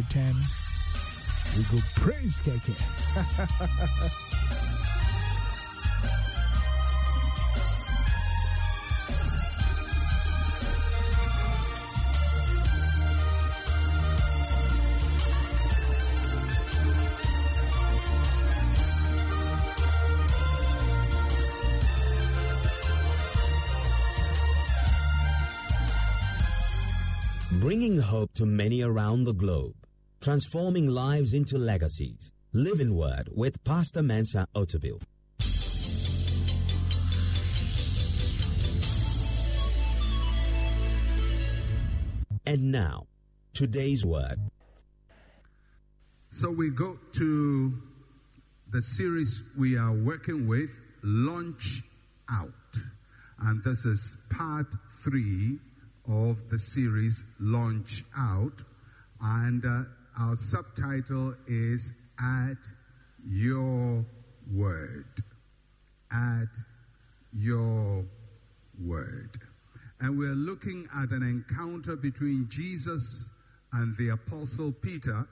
10. 0.00 0.34
We 1.56 1.62
go 1.70 1.78
praise 1.96 2.40
Keke. 2.40 2.74
Bringing 27.60 27.98
hope 27.98 28.32
to 28.34 28.44
many 28.44 28.82
around 28.82 29.24
the 29.24 29.32
globe, 29.32 29.74
transforming 30.22 30.86
lives 30.86 31.34
into 31.34 31.58
legacies. 31.58 32.32
Living 32.52 32.94
Word 32.94 33.28
with 33.32 33.62
Pastor 33.64 34.02
Mensa 34.02 34.46
Otabil. 34.54 35.02
And 42.46 42.70
now, 42.70 43.06
today's 43.52 44.04
word. 44.04 44.38
So 46.28 46.50
we 46.50 46.70
go 46.70 46.96
to 47.12 47.72
the 48.70 48.82
series 48.82 49.42
we 49.58 49.76
are 49.76 49.92
working 49.92 50.46
with, 50.46 50.80
Launch 51.02 51.82
Out. 52.30 52.50
And 53.40 53.62
this 53.64 53.84
is 53.84 54.16
part 54.30 54.66
three 55.02 55.58
of 56.08 56.48
the 56.48 56.58
series, 56.58 57.24
Launch 57.40 58.04
Out. 58.16 58.62
And 59.20 59.64
uh, 59.64 59.82
our 60.18 60.36
subtitle 60.36 61.34
is 61.46 61.92
At 62.20 62.58
Your 63.26 64.04
Word. 64.52 65.06
At 66.10 66.48
Your 67.32 68.04
Word. 68.80 69.38
And 70.00 70.18
we're 70.18 70.34
looking 70.34 70.88
at 70.96 71.10
an 71.10 71.22
encounter 71.22 71.96
between 71.96 72.46
Jesus 72.48 73.30
and 73.72 73.96
the 73.96 74.10
Apostle 74.10 74.72
Peter 74.72 75.26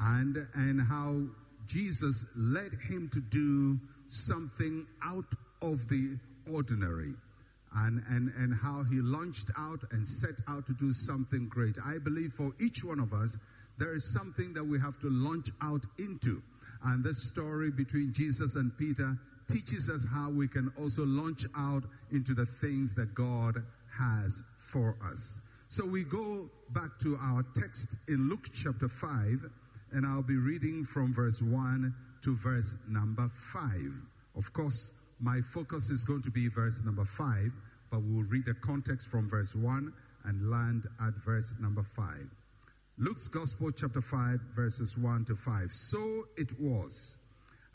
and, 0.00 0.46
and 0.54 0.80
how 0.80 1.22
Jesus 1.66 2.24
led 2.34 2.72
him 2.88 3.10
to 3.12 3.20
do 3.20 3.78
something 4.06 4.86
out 5.04 5.32
of 5.60 5.86
the 5.88 6.18
ordinary 6.50 7.14
and, 7.76 8.02
and, 8.08 8.32
and 8.38 8.54
how 8.54 8.82
he 8.84 9.00
launched 9.00 9.50
out 9.58 9.80
and 9.92 10.06
set 10.06 10.40
out 10.48 10.66
to 10.66 10.72
do 10.72 10.92
something 10.92 11.48
great. 11.48 11.76
I 11.84 11.98
believe 11.98 12.32
for 12.32 12.52
each 12.58 12.82
one 12.82 12.98
of 13.00 13.12
us, 13.12 13.36
there 13.78 13.94
is 13.94 14.04
something 14.04 14.52
that 14.54 14.64
we 14.64 14.78
have 14.80 14.98
to 15.00 15.08
launch 15.08 15.50
out 15.62 15.86
into. 15.98 16.42
And 16.84 17.02
this 17.02 17.22
story 17.22 17.70
between 17.70 18.12
Jesus 18.12 18.56
and 18.56 18.76
Peter 18.76 19.16
teaches 19.48 19.88
us 19.88 20.06
how 20.12 20.30
we 20.30 20.46
can 20.46 20.70
also 20.78 21.04
launch 21.04 21.46
out 21.56 21.84
into 22.12 22.34
the 22.34 22.44
things 22.44 22.94
that 22.96 23.14
God 23.14 23.64
has 23.96 24.42
for 24.58 24.96
us. 25.10 25.40
So 25.68 25.86
we 25.86 26.04
go 26.04 26.48
back 26.70 26.98
to 27.00 27.18
our 27.20 27.44
text 27.54 27.96
in 28.08 28.28
Luke 28.28 28.46
chapter 28.52 28.88
5, 28.88 29.50
and 29.92 30.06
I'll 30.06 30.22
be 30.22 30.36
reading 30.36 30.84
from 30.84 31.14
verse 31.14 31.40
1 31.40 31.94
to 32.22 32.36
verse 32.36 32.76
number 32.88 33.28
5. 33.28 33.70
Of 34.36 34.52
course, 34.52 34.92
my 35.20 35.40
focus 35.40 35.90
is 35.90 36.04
going 36.04 36.22
to 36.22 36.30
be 36.30 36.48
verse 36.48 36.82
number 36.84 37.04
5, 37.04 37.52
but 37.90 38.02
we'll 38.02 38.24
read 38.24 38.44
the 38.44 38.54
context 38.54 39.08
from 39.08 39.28
verse 39.28 39.54
1 39.54 39.92
and 40.24 40.50
land 40.50 40.86
at 41.06 41.14
verse 41.24 41.54
number 41.60 41.82
5. 41.82 42.06
Luke's 43.00 43.28
Gospel, 43.28 43.70
chapter 43.70 44.00
5, 44.00 44.40
verses 44.56 44.98
1 44.98 45.26
to 45.26 45.36
5. 45.36 45.72
So 45.72 46.26
it 46.36 46.52
was, 46.58 47.16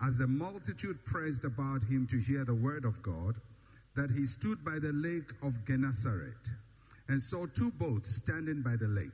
as 0.05 0.17
the 0.17 0.27
multitude 0.27 0.97
pressed 1.05 1.45
about 1.45 1.81
him 1.81 2.05
to 2.07 2.17
hear 2.19 2.43
the 2.43 2.53
word 2.53 2.83
of 2.83 3.02
God, 3.02 3.35
that 3.95 4.11
he 4.11 4.25
stood 4.25 4.65
by 4.65 4.80
the 4.80 4.92
lake 4.92 5.31
of 5.42 5.64
Gennesaret 5.65 6.52
and 7.08 7.21
saw 7.21 7.45
two 7.45 7.71
boats 7.71 8.14
standing 8.14 8.61
by 8.61 8.75
the 8.75 8.89
lake. 8.89 9.11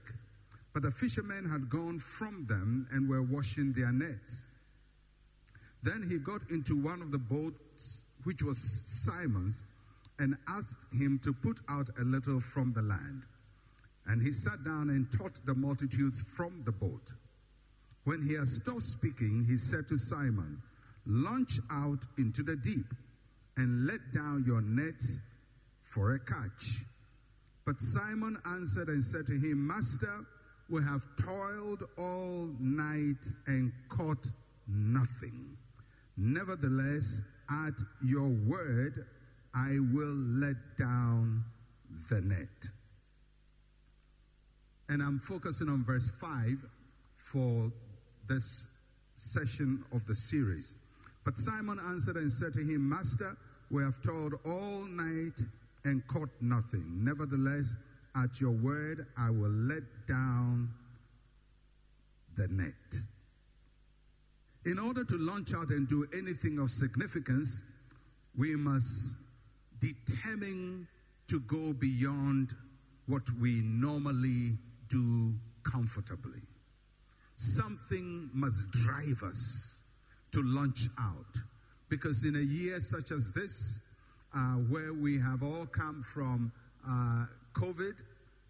But 0.74 0.82
the 0.82 0.90
fishermen 0.90 1.48
had 1.48 1.70
gone 1.70 2.00
from 2.00 2.48
them 2.50 2.88
and 2.92 3.08
were 3.08 3.22
washing 3.22 3.72
their 3.74 3.92
nets. 3.92 4.46
Then 5.84 6.04
he 6.10 6.18
got 6.18 6.42
into 6.50 6.76
one 6.76 7.04
of 7.04 7.12
the 7.12 7.20
boats, 7.20 8.02
which 8.24 8.42
was 8.42 8.84
Simon's, 8.88 9.62
and 10.18 10.36
asked 10.48 10.92
him 10.92 11.20
to 11.24 11.34
put 11.34 11.60
out 11.70 11.90
a 12.00 12.04
little 12.04 12.40
from 12.40 12.74
the 12.74 12.82
land. 12.82 13.28
And 14.10 14.22
he 14.22 14.32
sat 14.32 14.64
down 14.66 14.90
and 14.90 15.08
taught 15.12 15.40
the 15.46 15.54
multitudes 15.54 16.20
from 16.20 16.64
the 16.66 16.72
boat. 16.72 17.14
When 18.06 18.24
he 18.24 18.34
had 18.34 18.48
stopped 18.48 18.82
speaking, 18.82 19.46
he 19.48 19.56
said 19.56 19.88
to 19.88 19.98
Simon, 19.98 20.62
Launch 21.06 21.60
out 21.72 22.06
into 22.18 22.42
the 22.42 22.56
deep 22.56 22.88
and 23.56 23.86
let 23.86 24.00
down 24.14 24.44
your 24.48 24.62
nets 24.62 25.20
for 25.84 26.16
a 26.16 26.20
catch. 26.20 26.84
But 27.66 27.80
Simon 27.80 28.38
answered 28.46 28.88
and 28.88 29.04
said 29.04 29.28
to 29.28 29.34
him, 29.34 29.68
Master, 29.68 30.26
we 30.70 30.84
have 30.84 31.06
toiled 31.16 31.84
all 31.98 32.50
night 32.60 33.26
and 33.46 33.72
caught 33.90 34.26
nothing. 34.68 35.56
Nevertheless, 36.18 37.22
at 37.52 37.74
your 38.04 38.30
word, 38.48 39.06
I 39.54 39.80
will 39.94 40.16
let 40.16 40.78
down 40.78 41.44
the 42.10 42.22
net. 42.22 42.70
And 44.90 45.02
I'm 45.02 45.20
focusing 45.20 45.70
on 45.70 45.84
verse 45.86 46.10
5 46.10 46.66
for 47.16 47.72
this 48.28 48.68
session 49.16 49.84
of 49.94 50.06
the 50.08 50.16
series. 50.16 50.74
But 51.24 51.38
Simon 51.38 51.80
answered 51.88 52.16
and 52.16 52.32
said 52.32 52.54
to 52.54 52.60
him, 52.60 52.90
Master, 52.90 53.38
we 53.70 53.84
have 53.84 54.02
toiled 54.02 54.34
all 54.46 54.86
night 54.90 55.40
and 55.86 56.06
caught 56.08 56.30
nothing. 56.42 56.84
Nevertheless, 57.04 57.76
at 58.16 58.42
your 58.42 58.52
word, 58.52 59.06
I 59.18 59.30
will 59.30 59.52
let 59.52 59.84
down 60.08 60.70
the 62.36 62.48
net. 62.48 62.74
In 64.66 64.80
order 64.80 65.04
to 65.04 65.18
launch 65.18 65.54
out 65.54 65.70
and 65.70 65.88
do 65.88 66.08
anything 66.18 66.58
of 66.60 66.72
significance, 66.72 67.62
we 68.38 68.56
must 68.56 69.16
determine 69.80 70.88
to 71.28 71.40
go 71.42 71.74
beyond 71.74 72.56
what 73.06 73.24
we 73.40 73.62
normally 73.62 74.58
do 74.90 75.34
comfortably. 75.64 76.42
Something 77.36 78.30
must 78.34 78.70
drive 78.72 79.24
us 79.24 79.80
to 80.32 80.42
launch 80.44 80.88
out. 81.00 81.38
Because 81.90 82.24
in 82.24 82.36
a 82.36 82.40
year 82.40 82.80
such 82.80 83.12
as 83.12 83.32
this, 83.32 83.82
uh, 84.36 84.56
where 84.70 84.94
we 84.94 85.18
have 85.20 85.42
all 85.42 85.66
come 85.66 86.02
from 86.02 86.52
uh, 86.88 87.26
COVID 87.54 88.00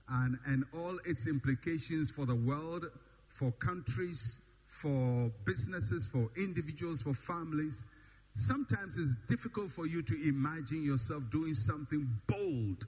and, 0.10 0.38
and 0.46 0.66
all 0.74 0.98
its 1.06 1.28
implications 1.28 2.10
for 2.10 2.26
the 2.26 2.36
world, 2.36 2.86
for 3.30 3.52
countries, 3.54 4.40
for 4.66 5.32
businesses, 5.46 6.08
for 6.08 6.30
individuals, 6.38 7.02
for 7.02 7.14
families, 7.14 7.86
sometimes 8.34 8.98
it's 8.98 9.16
difficult 9.28 9.72
for 9.72 9.88
you 9.88 10.02
to 10.02 10.28
imagine 10.28 10.84
yourself 10.84 11.30
doing 11.32 11.54
something 11.54 12.08
bold. 12.28 12.86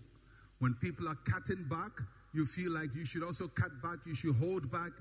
When 0.59 0.73
people 0.75 1.07
are 1.07 1.17
cutting 1.25 1.63
back, 1.69 1.91
you 2.33 2.45
feel 2.45 2.71
like 2.71 2.95
you 2.95 3.05
should 3.05 3.23
also 3.23 3.47
cut 3.47 3.81
back, 3.81 3.99
you 4.05 4.15
should 4.15 4.35
hold 4.35 4.71
back. 4.71 4.91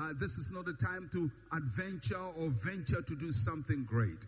Uh, 0.00 0.12
this 0.18 0.38
is 0.38 0.50
not 0.50 0.66
a 0.68 0.72
time 0.72 1.08
to 1.12 1.30
adventure 1.54 2.22
or 2.38 2.48
venture 2.50 3.02
to 3.02 3.14
do 3.14 3.32
something 3.32 3.84
great. 3.84 4.26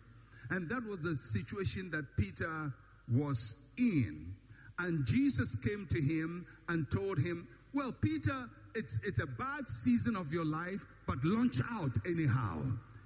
And 0.49 0.69
that 0.69 0.83
was 0.83 0.99
the 0.99 1.15
situation 1.15 1.89
that 1.91 2.05
Peter 2.17 2.73
was 3.11 3.55
in. 3.77 4.33
And 4.79 5.05
Jesus 5.05 5.55
came 5.55 5.87
to 5.89 6.01
him 6.01 6.45
and 6.69 6.89
told 6.91 7.17
him, 7.19 7.47
Well, 7.73 7.91
Peter, 7.91 8.49
it's, 8.75 8.99
it's 9.03 9.21
a 9.21 9.27
bad 9.27 9.69
season 9.69 10.15
of 10.15 10.31
your 10.33 10.45
life, 10.45 10.85
but 11.07 11.17
launch 11.23 11.57
out 11.71 11.95
anyhow. 12.05 12.63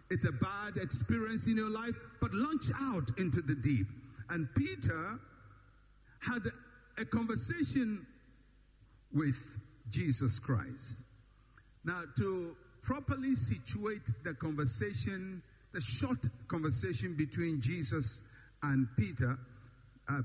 It's 0.10 0.26
a 0.26 0.32
bad 0.32 0.78
experience 0.78 1.48
in 1.48 1.58
your 1.58 1.70
life, 1.70 1.96
but 2.22 2.34
launch 2.34 2.72
out 2.80 3.10
into 3.18 3.42
the 3.42 3.56
deep. 3.56 3.88
And 4.30 4.48
Peter 4.56 5.20
had 6.20 6.44
a 6.98 7.06
conversation 7.06 8.06
with 9.14 9.58
Jesus 9.90 10.40
Christ. 10.40 11.04
Now, 11.84 12.04
to 12.18 12.56
properly 12.82 13.36
situate 13.36 14.12
the 14.24 14.34
conversation, 14.34 15.42
the 15.74 15.82
short 15.82 16.20
conversation 16.48 17.16
between 17.16 17.62
Jesus 17.62 18.22
and 18.64 18.88
Peter, 18.98 19.38
uh, 20.10 20.22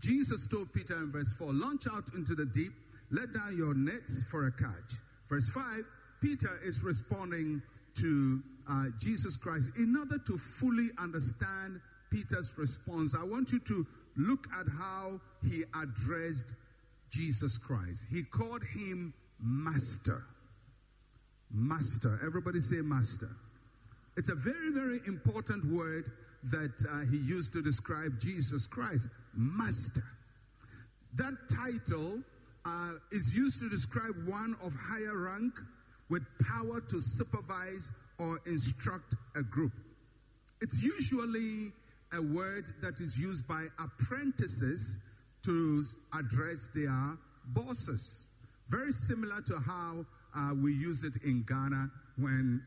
Jesus 0.00 0.46
told 0.46 0.72
Peter 0.72 0.94
in 0.94 1.12
verse 1.12 1.32
4, 1.34 1.52
launch 1.52 1.86
out 1.92 2.04
into 2.14 2.34
the 2.34 2.46
deep, 2.46 2.72
let 3.10 3.32
down 3.32 3.56
your 3.56 3.74
nets 3.74 4.24
for 4.30 4.46
a 4.46 4.52
catch. 4.52 5.00
Verse 5.28 5.48
5, 5.50 5.82
Peter 6.20 6.58
is 6.64 6.82
responding 6.82 7.62
to 7.94 8.42
uh, 8.68 8.86
Jesus 8.98 9.36
Christ. 9.36 9.70
In 9.76 9.96
order 9.96 10.18
to 10.26 10.36
fully 10.36 10.90
understand 10.98 11.80
Peter's 12.10 12.54
response, 12.58 13.14
I 13.14 13.24
want 13.24 13.52
you 13.52 13.60
to 13.60 13.86
look 14.16 14.46
at 14.58 14.66
how 14.68 15.20
he 15.42 15.64
addressed 15.80 16.54
Jesus 17.10 17.58
Christ. 17.58 18.06
He 18.10 18.22
called 18.22 18.62
him 18.64 19.14
Master. 19.40 20.24
Master. 21.50 22.18
Everybody 22.24 22.60
say 22.60 22.82
master. 22.82 23.30
It's 24.16 24.30
a 24.30 24.34
very, 24.34 24.70
very 24.72 25.00
important 25.06 25.64
word 25.66 26.10
that 26.44 26.72
uh, 26.90 27.04
he 27.10 27.18
used 27.18 27.52
to 27.52 27.62
describe 27.62 28.18
Jesus 28.18 28.66
Christ. 28.66 29.08
Master. 29.34 30.04
That 31.14 31.34
title 31.48 32.20
uh, 32.64 32.92
is 33.12 33.34
used 33.34 33.60
to 33.60 33.68
describe 33.68 34.14
one 34.26 34.56
of 34.64 34.74
higher 34.74 35.18
rank 35.18 35.54
with 36.08 36.22
power 36.46 36.80
to 36.80 37.00
supervise 37.00 37.90
or 38.18 38.40
instruct 38.46 39.14
a 39.34 39.42
group. 39.42 39.72
It's 40.60 40.82
usually 40.82 41.72
a 42.12 42.22
word 42.34 42.70
that 42.82 43.00
is 43.00 43.18
used 43.18 43.46
by 43.46 43.66
apprentices 43.78 44.98
to 45.46 45.84
address 46.18 46.68
their 46.74 47.16
bosses. 47.46 48.26
Very 48.68 48.92
similar 48.92 49.40
to 49.42 49.54
how 49.64 50.04
uh, 50.36 50.54
we 50.54 50.72
use 50.72 51.04
it 51.04 51.16
in 51.24 51.44
Ghana 51.46 51.90
when 52.18 52.62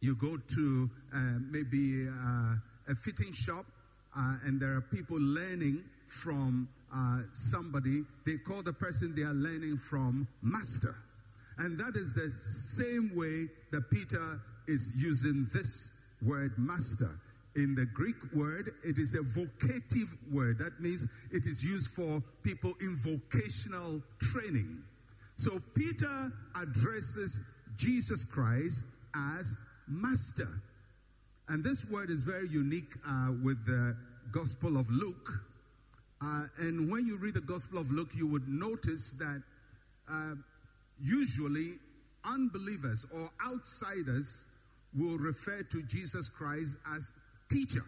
you 0.00 0.14
go 0.14 0.36
to 0.36 0.90
uh, 1.14 1.18
maybe 1.50 2.06
uh, 2.08 2.92
a 2.92 2.94
fitting 2.94 3.32
shop 3.32 3.64
uh, 4.16 4.36
and 4.44 4.60
there 4.60 4.76
are 4.76 4.82
people 4.82 5.18
learning 5.18 5.82
from 6.06 6.68
uh, 6.94 7.20
somebody. 7.32 8.04
They 8.26 8.36
call 8.36 8.62
the 8.62 8.72
person 8.72 9.14
they 9.14 9.22
are 9.22 9.34
learning 9.34 9.78
from 9.78 10.28
master. 10.42 10.96
And 11.58 11.78
that 11.78 11.96
is 11.96 12.12
the 12.12 12.30
same 12.30 13.10
way 13.16 13.48
that 13.72 13.90
Peter 13.90 14.40
is 14.68 14.92
using 14.94 15.48
this 15.52 15.90
word 16.22 16.52
master. 16.58 17.18
In 17.56 17.74
the 17.74 17.86
Greek 17.86 18.16
word, 18.34 18.72
it 18.84 18.98
is 18.98 19.14
a 19.14 19.22
vocative 19.38 20.14
word. 20.30 20.58
That 20.58 20.78
means 20.78 21.06
it 21.32 21.46
is 21.46 21.64
used 21.64 21.90
for 21.90 22.22
people 22.42 22.74
in 22.82 22.94
vocational 22.96 24.02
training. 24.20 24.82
So 25.36 25.58
Peter 25.74 26.30
addresses 26.54 27.40
Jesus 27.76 28.26
Christ 28.26 28.84
as 29.14 29.56
master. 29.88 30.48
And 31.48 31.64
this 31.64 31.86
word 31.86 32.10
is 32.10 32.22
very 32.22 32.48
unique 32.48 32.92
uh, 33.08 33.32
with 33.42 33.64
the 33.64 33.96
Gospel 34.32 34.76
of 34.76 34.90
Luke. 34.90 35.32
Uh, 36.22 36.44
and 36.58 36.90
when 36.90 37.06
you 37.06 37.18
read 37.18 37.34
the 37.34 37.40
Gospel 37.40 37.78
of 37.78 37.90
Luke, 37.90 38.10
you 38.14 38.26
would 38.26 38.48
notice 38.48 39.14
that 39.18 39.42
uh, 40.10 40.34
usually 41.00 41.78
unbelievers 42.24 43.06
or 43.14 43.30
outsiders 43.46 44.44
will 44.94 45.18
refer 45.18 45.62
to 45.62 45.82
Jesus 45.82 46.28
Christ 46.28 46.78
as 46.94 47.12
teacher. 47.48 47.84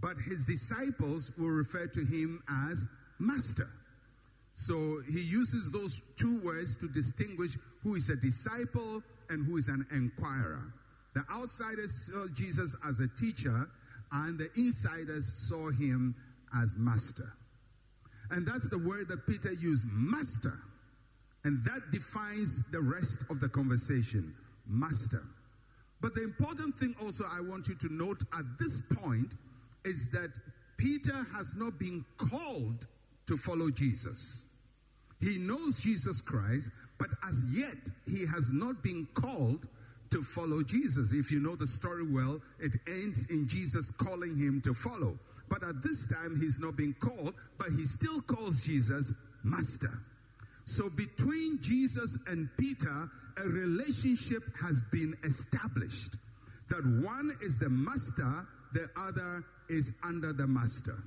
But 0.00 0.16
his 0.18 0.44
disciples 0.44 1.32
will 1.36 1.50
refer 1.50 1.86
to 1.86 2.04
him 2.04 2.42
as 2.48 2.86
master. 3.18 3.68
So 4.54 5.02
he 5.08 5.20
uses 5.20 5.70
those 5.70 6.02
two 6.16 6.40
words 6.40 6.76
to 6.78 6.88
distinguish 6.88 7.56
who 7.82 7.94
is 7.94 8.08
a 8.08 8.16
disciple 8.16 9.02
and 9.28 9.46
who 9.46 9.56
is 9.56 9.68
an 9.68 9.86
inquirer. 9.92 10.72
The 11.14 11.24
outsiders 11.32 12.06
saw 12.06 12.26
Jesus 12.34 12.76
as 12.86 13.00
a 13.00 13.08
teacher, 13.08 13.68
and 14.12 14.38
the 14.38 14.50
insiders 14.56 15.26
saw 15.48 15.70
him 15.70 16.14
as 16.60 16.74
master. 16.76 17.32
And 18.30 18.46
that's 18.46 18.68
the 18.68 18.78
word 18.78 19.08
that 19.08 19.26
Peter 19.26 19.52
used, 19.52 19.86
master. 19.90 20.58
And 21.44 21.64
that 21.64 21.90
defines 21.90 22.62
the 22.70 22.80
rest 22.80 23.24
of 23.30 23.40
the 23.40 23.48
conversation, 23.48 24.34
master. 24.66 25.22
But 26.00 26.14
the 26.14 26.22
important 26.22 26.74
thing 26.74 26.94
also 27.02 27.24
I 27.30 27.40
want 27.40 27.68
you 27.68 27.74
to 27.76 27.92
note 27.92 28.22
at 28.36 28.44
this 28.58 28.80
point 28.94 29.34
is 29.84 30.08
that 30.08 30.38
Peter 30.76 31.26
has 31.34 31.56
not 31.56 31.78
been 31.78 32.04
called 32.16 32.86
to 33.26 33.36
follow 33.36 33.70
Jesus. 33.70 34.44
He 35.20 35.38
knows 35.38 35.80
Jesus 35.80 36.20
Christ, 36.20 36.70
but 36.98 37.08
as 37.26 37.44
yet 37.50 37.90
he 38.06 38.24
has 38.26 38.50
not 38.52 38.82
been 38.82 39.08
called 39.14 39.66
to 40.10 40.22
follow 40.22 40.62
Jesus. 40.62 41.12
If 41.12 41.30
you 41.30 41.40
know 41.40 41.56
the 41.56 41.66
story 41.66 42.04
well, 42.04 42.40
it 42.58 42.76
ends 42.86 43.26
in 43.30 43.48
Jesus 43.48 43.90
calling 43.90 44.36
him 44.36 44.60
to 44.62 44.72
follow. 44.72 45.18
But 45.48 45.62
at 45.64 45.82
this 45.82 46.06
time, 46.06 46.38
he's 46.38 46.60
not 46.60 46.76
being 46.76 46.94
called, 46.94 47.34
but 47.58 47.68
he 47.76 47.84
still 47.84 48.20
calls 48.22 48.62
Jesus 48.62 49.12
Master. 49.42 50.00
So 50.68 50.90
between 50.90 51.58
Jesus 51.62 52.18
and 52.26 52.46
Peter, 52.58 53.10
a 53.38 53.48
relationship 53.48 54.42
has 54.60 54.82
been 54.92 55.16
established. 55.24 56.16
That 56.68 56.84
one 57.02 57.34
is 57.40 57.56
the 57.56 57.70
master, 57.70 58.46
the 58.74 58.86
other 58.94 59.42
is 59.70 59.94
under 60.04 60.34
the 60.34 60.46
master. 60.46 61.02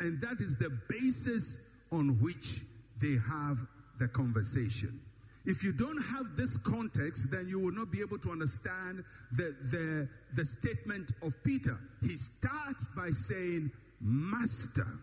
And 0.00 0.20
that 0.20 0.42
is 0.42 0.56
the 0.56 0.78
basis 0.90 1.56
on 1.90 2.18
which 2.20 2.60
they 3.00 3.16
have 3.26 3.56
the 3.98 4.08
conversation. 4.08 5.00
If 5.46 5.64
you 5.64 5.72
don't 5.72 6.02
have 6.02 6.36
this 6.36 6.58
context, 6.58 7.30
then 7.30 7.48
you 7.48 7.58
will 7.60 7.72
not 7.72 7.90
be 7.90 8.02
able 8.02 8.18
to 8.18 8.30
understand 8.30 9.02
the, 9.32 9.56
the, 9.70 10.06
the 10.34 10.44
statement 10.44 11.12
of 11.22 11.32
Peter. 11.42 11.80
He 12.02 12.14
starts 12.14 12.86
by 12.94 13.08
saying, 13.08 13.70
Master. 14.02 15.00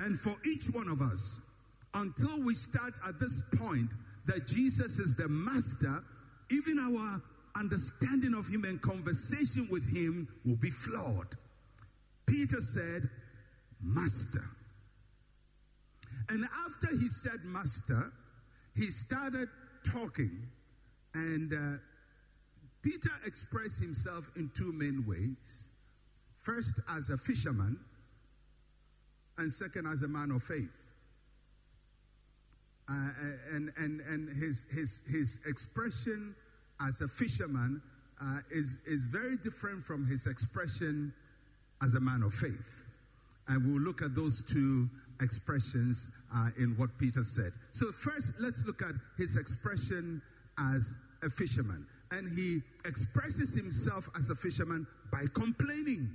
And 0.00 0.18
for 0.18 0.34
each 0.44 0.66
one 0.72 0.88
of 0.88 1.00
us, 1.00 1.40
until 1.94 2.40
we 2.44 2.54
start 2.54 2.94
at 3.06 3.18
this 3.18 3.42
point 3.56 3.94
that 4.26 4.46
Jesus 4.46 4.98
is 4.98 5.14
the 5.14 5.28
Master, 5.28 6.02
even 6.50 6.78
our 6.78 7.22
understanding 7.56 8.34
of 8.34 8.48
Him 8.48 8.64
and 8.64 8.80
conversation 8.80 9.68
with 9.70 9.88
Him 9.88 10.28
will 10.44 10.56
be 10.56 10.70
flawed. 10.70 11.34
Peter 12.26 12.60
said, 12.60 13.08
Master. 13.82 14.44
And 16.28 16.44
after 16.66 16.88
he 16.88 17.08
said, 17.08 17.44
Master, 17.44 18.12
he 18.76 18.90
started 18.90 19.48
talking, 19.84 20.46
and 21.14 21.52
uh, 21.52 21.78
Peter 22.82 23.10
expressed 23.24 23.82
himself 23.82 24.30
in 24.36 24.50
two 24.54 24.72
main 24.72 25.04
ways. 25.06 25.68
First, 26.36 26.80
as 26.90 27.10
a 27.10 27.16
fisherman, 27.16 27.78
and 29.38 29.50
second, 29.50 29.86
as 29.86 30.02
a 30.02 30.08
man 30.08 30.30
of 30.32 30.42
faith. 30.42 30.87
Uh, 32.90 33.10
and 33.52 33.72
and, 33.76 34.00
and 34.00 34.28
his, 34.36 34.64
his, 34.72 35.02
his 35.08 35.38
expression 35.46 36.34
as 36.80 37.00
a 37.00 37.08
fisherman 37.08 37.82
uh, 38.20 38.38
is, 38.50 38.78
is 38.86 39.06
very 39.06 39.36
different 39.36 39.82
from 39.82 40.06
his 40.06 40.26
expression 40.26 41.12
as 41.82 41.94
a 41.94 42.00
man 42.00 42.22
of 42.22 42.32
faith. 42.32 42.84
And 43.48 43.64
we'll 43.64 43.82
look 43.82 44.02
at 44.02 44.14
those 44.14 44.42
two 44.42 44.88
expressions 45.20 46.08
uh, 46.34 46.50
in 46.58 46.74
what 46.76 46.90
Peter 46.98 47.24
said. 47.24 47.52
So, 47.72 47.86
first, 47.92 48.32
let's 48.38 48.64
look 48.66 48.82
at 48.82 48.94
his 49.16 49.36
expression 49.36 50.22
as 50.58 50.96
a 51.22 51.30
fisherman. 51.30 51.86
And 52.10 52.28
he 52.36 52.60
expresses 52.86 53.54
himself 53.54 54.08
as 54.16 54.30
a 54.30 54.34
fisherman 54.34 54.86
by 55.12 55.24
complaining. 55.34 56.08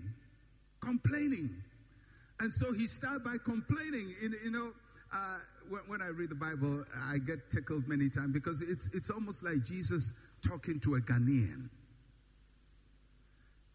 Complaining. 0.82 1.50
And 2.39 2.53
so 2.53 2.74
he 2.74 2.88
starts 2.88 3.20
by 3.20 3.36
complaining. 3.46 4.13
You, 4.22 4.34
you 4.44 4.51
know, 4.51 4.72
uh, 5.13 5.39
when, 5.88 6.01
I 6.01 6.10
read 6.10 6.29
the 6.29 6.36
Bible, 6.36 6.84
I 7.10 7.17
get 7.20 7.50
tickled 7.50 7.88
many 7.88 8.10
times 8.10 8.34
because 8.34 8.62
it's, 8.62 8.89
it's 8.93 9.10
almost 9.10 9.43
like 9.43 9.63
Jesus 9.63 10.13
talking 10.48 10.79
to 10.82 10.96
a 10.96 11.00
Ghanaian. 11.01 11.70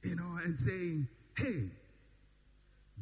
You 0.03 0.17
know, 0.17 0.39
and 0.45 0.57
saying, 0.57 1.09
hey, 1.37 1.69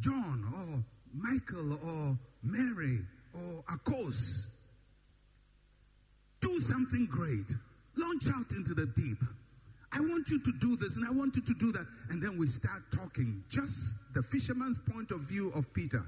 John 0.01 0.45
or 0.55 0.85
Michael 1.15 1.75
or 1.75 2.19
Mary 2.43 3.01
or 3.35 3.63
Akos, 3.65 4.49
do 6.41 6.59
something 6.61 7.07
great. 7.07 7.53
Launch 7.97 8.29
out 8.35 8.53
into 8.53 8.75
the 8.75 8.87
deep. 8.87 9.19
I 9.93 10.01
want 10.01 10.29
you 10.29 10.39
to 10.41 10.53
do 10.61 10.77
this 10.77 10.97
and 10.97 11.07
I 11.07 11.11
want 11.11 11.37
you 11.37 11.43
to 11.43 11.55
do 11.55 11.73
that. 11.73 11.87
And 12.11 12.23
then 12.23 12.39
we 12.39 12.47
start 12.47 12.83
talking. 12.91 13.43
Just 13.49 13.97
the 14.15 14.23
fisherman's 14.23 14.79
point 14.79 15.11
of 15.11 15.21
view 15.21 15.51
of 15.55 15.73
Peter. 15.73 16.07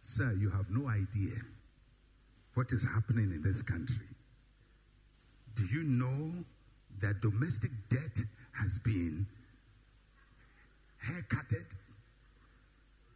Sir, 0.00 0.34
you 0.38 0.50
have 0.50 0.70
no 0.70 0.88
idea 0.88 1.40
what 2.54 2.72
is 2.72 2.84
happening 2.84 3.32
in 3.32 3.42
this 3.42 3.62
country. 3.62 4.06
Do 5.54 5.64
you 5.64 5.84
know 5.84 6.32
that 7.00 7.20
domestic 7.20 7.70
debt 7.88 8.18
has 8.52 8.78
been 8.78 9.26
haircutted? 10.98 11.66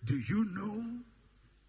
Do 0.04 0.18
you 0.28 0.44
know 0.54 1.00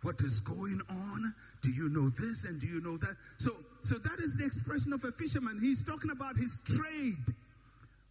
what 0.02 0.22
is 0.22 0.40
going 0.40 0.82
on? 0.90 1.34
Do 1.62 1.72
you 1.72 1.90
know 1.90 2.10
this 2.10 2.46
and 2.46 2.60
do 2.60 2.68
you 2.68 2.82
know 2.82 2.98
that? 2.98 3.16
So, 3.38 3.52
so 3.84 3.96
that 3.96 4.20
is 4.20 4.38
the 4.38 4.46
expression 4.46 4.94
of 4.94 5.04
a 5.04 5.12
fisherman. 5.12 5.60
He's 5.62 5.84
talking 5.84 6.12
about 6.12 6.36
his 6.38 6.60
trade. 6.66 7.36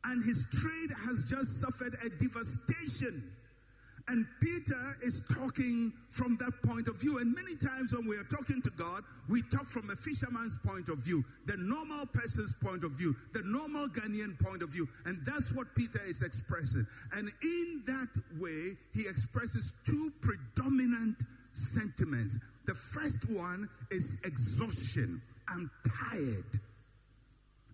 And 0.05 0.25
his 0.25 0.47
trade 0.53 0.91
has 1.07 1.25
just 1.25 1.61
suffered 1.61 1.97
a 2.05 2.09
devastation. 2.09 3.31
And 4.09 4.27
Peter 4.41 4.97
is 5.03 5.23
talking 5.35 5.93
from 6.11 6.38
that 6.38 6.53
point 6.62 6.88
of 6.88 6.97
view. 6.97 7.19
And 7.19 7.35
many 7.35 7.57
times 7.57 7.93
when 7.93 8.07
we 8.07 8.17
are 8.17 8.25
talking 8.25 8.62
to 8.62 8.71
God, 8.71 9.03
we 9.29 9.43
talk 9.43 9.67
from 9.67 9.91
a 9.91 9.97
fisherman's 9.97 10.59
point 10.59 10.88
of 10.88 10.99
view, 10.99 11.23
the 11.47 11.57
normal 11.59 12.07
person's 12.07 12.55
point 12.55 12.85
of 12.85 12.93
view, 12.93 13.15
the 13.35 13.43
normal 13.45 13.87
Ghanaian 13.88 14.38
point 14.38 14.62
of 14.62 14.71
view. 14.71 14.88
And 15.05 15.19
that's 15.27 15.53
what 15.53 15.75
Peter 15.75 16.00
is 16.09 16.23
expressing. 16.23 16.87
And 17.12 17.31
in 17.43 17.83
that 17.87 18.09
way, 18.41 18.77
he 18.95 19.07
expresses 19.07 19.75
two 19.85 20.11
predominant 20.23 21.23
sentiments. 21.53 22.38
The 22.67 22.75
first 22.75 23.29
one 23.31 23.69
is 23.91 24.17
exhaustion. 24.25 25.21
I'm 25.49 25.71
tired. 26.11 26.59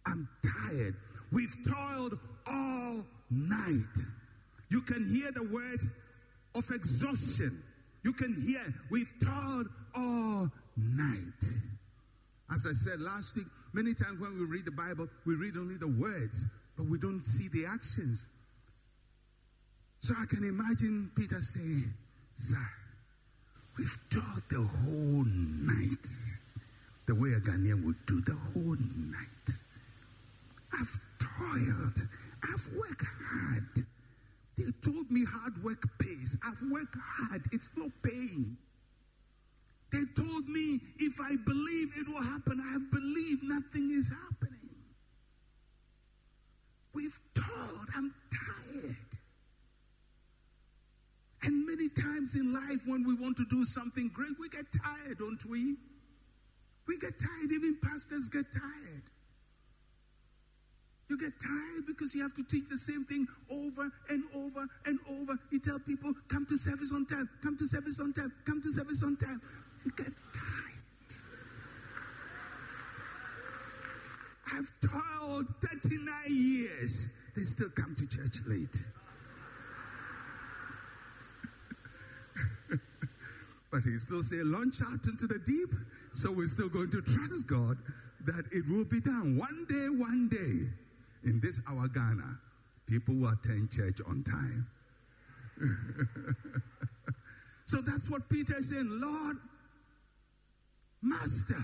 I'm 0.07 0.29
tired. 0.69 0.97
We've 1.33 1.57
toiled 1.65 2.19
all 2.47 3.03
night. 3.31 3.99
You 4.71 4.81
can 4.81 5.05
hear 5.05 5.31
the 5.31 5.45
words 5.45 5.93
of 6.55 6.71
exhaustion. 6.71 7.63
You 8.03 8.13
can 8.13 8.35
hear, 8.35 8.63
we've 8.91 9.13
toiled 9.23 9.69
all 9.95 10.51
night. 10.77 11.45
As 12.53 12.67
I 12.67 12.73
said 12.73 13.01
last 13.01 13.37
week, 13.37 13.47
many 13.73 13.95
times 13.95 14.21
when 14.21 14.39
we 14.39 14.45
read 14.45 14.65
the 14.65 14.71
Bible, 14.71 15.09
we 15.25 15.35
read 15.35 15.57
only 15.57 15.77
the 15.77 15.89
words, 15.89 16.47
but 16.77 16.87
we 16.87 16.99
don't 16.99 17.25
see 17.25 17.49
the 17.49 17.67
actions. 17.67 18.29
So 20.01 20.15
I 20.21 20.27
can 20.27 20.45
imagine 20.45 21.11
Peter 21.17 21.41
saying, 21.41 21.93
Sir, 22.35 22.57
we've 23.79 23.97
toiled 24.11 24.43
the 24.51 24.61
whole 24.61 25.25
night 25.25 26.07
the 27.07 27.15
way 27.15 27.31
a 27.33 27.41
Ghanaian 27.41 27.85
would 27.85 28.07
do 28.07 28.21
the 28.21 28.35
whole 28.53 28.77
night. 28.77 29.51
I've 30.73 30.99
toiled, 31.19 32.07
I've 32.43 32.71
worked 32.77 33.07
hard. 33.31 33.87
They 34.57 34.71
told 34.83 35.11
me 35.11 35.25
hard 35.25 35.63
work 35.65 35.83
pays. 35.99 36.37
I've 36.45 36.61
worked 36.71 36.97
hard, 37.01 37.43
it's 37.53 37.71
not 37.77 37.91
paying. 38.03 38.57
They 39.91 40.05
told 40.17 40.49
me 40.49 40.81
if 40.99 41.21
I 41.21 41.37
believe 41.45 41.93
it 41.97 42.09
will 42.09 42.23
happen, 42.23 42.61
I've 42.73 42.91
believed 42.91 43.43
nothing 43.45 43.93
is 43.93 44.09
happening. 44.09 44.55
We've 46.93 47.19
toiled, 47.35 47.89
I'm 47.97 48.15
tired. 48.33 48.97
And 51.43 51.67
many 51.67 51.89
times 51.89 52.35
in 52.37 52.53
life, 52.53 52.87
when 52.87 53.05
we 53.05 53.15
want 53.15 53.37
to 53.37 53.45
do 53.51 53.65
something 53.65 54.11
great, 54.15 54.33
we 54.41 54.49
get 54.49 54.65
tired, 54.73 55.19
don't 55.19 55.45
we? 55.47 55.77
We 56.87 56.99
get 56.99 57.19
tired, 57.19 57.53
even 57.53 57.77
pastors 57.83 58.29
get 58.29 58.47
tired. 58.53 58.94
You 61.15 61.21
get 61.21 61.39
tired 61.39 61.87
because 61.87 62.13
you 62.13 62.23
have 62.23 62.35
to 62.35 62.43
teach 62.43 62.69
the 62.69 62.77
same 62.77 63.05
thing 63.05 63.29
over 63.49 63.89
and 64.09 64.25
over 64.35 64.67
and 64.85 64.99
over. 65.09 65.39
You 65.53 65.61
tell 65.61 65.79
people, 65.79 66.13
come 66.27 66.45
to 66.47 66.59
service 66.59 66.93
on 66.93 67.07
time, 67.07 67.31
come 67.41 67.57
to 67.57 67.69
service 67.69 68.01
on 68.01 68.13
time, 68.13 68.33
come 68.45 68.61
to 68.61 68.73
service 68.73 69.01
on 69.05 69.17
time. 69.17 69.41
You 69.85 69.93
get 69.97 70.13
tired. 70.33 70.75
I've 74.55 74.73
toiled 74.81 75.47
39 75.63 76.11
years. 76.31 77.09
They 77.37 77.45
still 77.45 77.71
come 77.77 77.95
to 77.95 78.09
church 78.09 78.39
late. 78.49 78.89
but 83.71 83.85
he 83.85 83.99
still 83.99 84.25
say, 84.25 84.43
launch 84.43 84.83
out 84.83 85.07
into 85.07 85.29
the 85.29 85.39
deep. 85.39 85.79
So 86.11 86.33
we're 86.33 86.49
still 86.49 86.69
going 86.69 86.91
to 86.91 87.03
trust 87.03 87.47
God 87.47 87.79
that 88.25 88.47
it 88.51 88.65
will 88.69 88.85
be 88.85 88.99
done. 88.99 89.39
One 89.39 89.65
day, 89.69 89.87
one 89.91 90.27
day, 90.27 90.73
in 91.25 91.41
this 91.41 91.61
our 91.69 91.89
Ghana, 91.89 92.39
people 92.87 93.15
will 93.15 93.33
attend 93.33 93.71
church 93.71 94.01
on 94.07 94.23
time. 94.25 94.67
so 97.65 97.81
that's 97.81 98.11
what 98.11 98.29
Peter 98.29 98.59
is 98.59 98.71
saying, 98.71 98.89
Lord, 98.91 99.37
Master, 101.03 101.63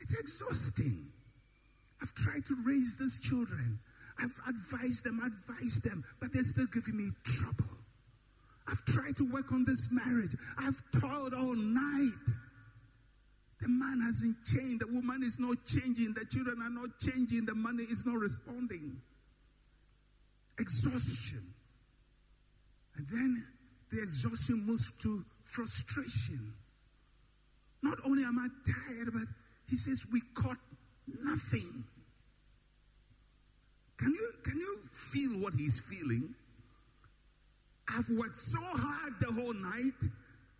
it's 0.00 0.14
exhausting. 0.18 1.06
I've 2.00 2.14
tried 2.14 2.44
to 2.46 2.56
raise 2.64 2.96
these 2.98 3.18
children. 3.20 3.78
I've 4.20 4.38
advised 4.48 5.04
them, 5.04 5.20
advised 5.24 5.84
them, 5.84 6.04
but 6.20 6.32
they're 6.32 6.42
still 6.42 6.66
giving 6.72 6.96
me 6.96 7.10
trouble. 7.24 7.78
I've 8.68 8.84
tried 8.84 9.16
to 9.16 9.24
work 9.32 9.52
on 9.52 9.64
this 9.64 9.88
marriage. 9.90 10.34
I've 10.58 10.80
toiled 11.00 11.34
all 11.34 11.56
night. 11.56 12.28
The 13.60 13.68
man 13.68 14.00
hasn't 14.00 14.36
changed. 14.44 14.80
The 14.80 14.92
woman 14.92 15.22
is 15.24 15.38
not 15.38 15.64
changing. 15.66 16.14
The 16.14 16.24
children 16.26 16.62
are 16.62 16.70
not 16.70 16.98
changing. 17.00 17.44
The 17.44 17.54
money 17.54 17.84
is 17.84 18.06
not 18.06 18.16
responding. 18.16 19.00
Exhaustion. 20.58 21.42
And 22.96 23.06
then 23.08 23.46
the 23.90 24.02
exhaustion 24.02 24.64
moves 24.64 24.92
to 25.02 25.24
frustration. 25.44 26.52
Not 27.82 27.98
only 28.04 28.24
am 28.24 28.38
I 28.38 28.48
tired, 28.70 29.12
but 29.12 29.22
he 29.68 29.76
says, 29.76 30.04
We 30.12 30.20
caught 30.34 30.58
nothing. 31.22 31.84
Can 33.96 34.12
you, 34.12 34.32
can 34.44 34.56
you 34.56 34.78
feel 34.90 35.30
what 35.40 35.54
he's 35.54 35.80
feeling? 35.80 36.34
I've 37.88 38.08
worked 38.10 38.36
so 38.36 38.60
hard 38.60 39.14
the 39.18 39.32
whole 39.32 39.54
night 39.54 40.04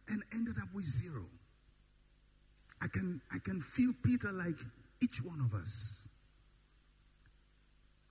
and 0.08 0.22
ended 0.32 0.56
up 0.60 0.68
with 0.74 0.84
zero. 0.84 1.26
I 2.80 2.88
can, 2.88 3.20
I 3.32 3.38
can 3.38 3.60
feel 3.60 3.92
Peter 4.02 4.30
like 4.32 4.56
each 5.02 5.22
one 5.22 5.40
of 5.40 5.54
us. 5.54 6.08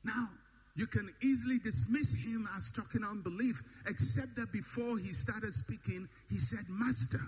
Now, 0.04 0.30
you 0.76 0.86
can 0.86 1.14
easily 1.22 1.58
dismiss 1.58 2.14
him 2.14 2.48
as 2.56 2.72
talking 2.72 3.04
unbelief, 3.04 3.62
except 3.88 4.36
that 4.36 4.52
before 4.52 4.98
he 4.98 5.08
started 5.08 5.52
speaking, 5.52 6.08
he 6.30 6.38
said, 6.38 6.66
Master. 6.70 7.22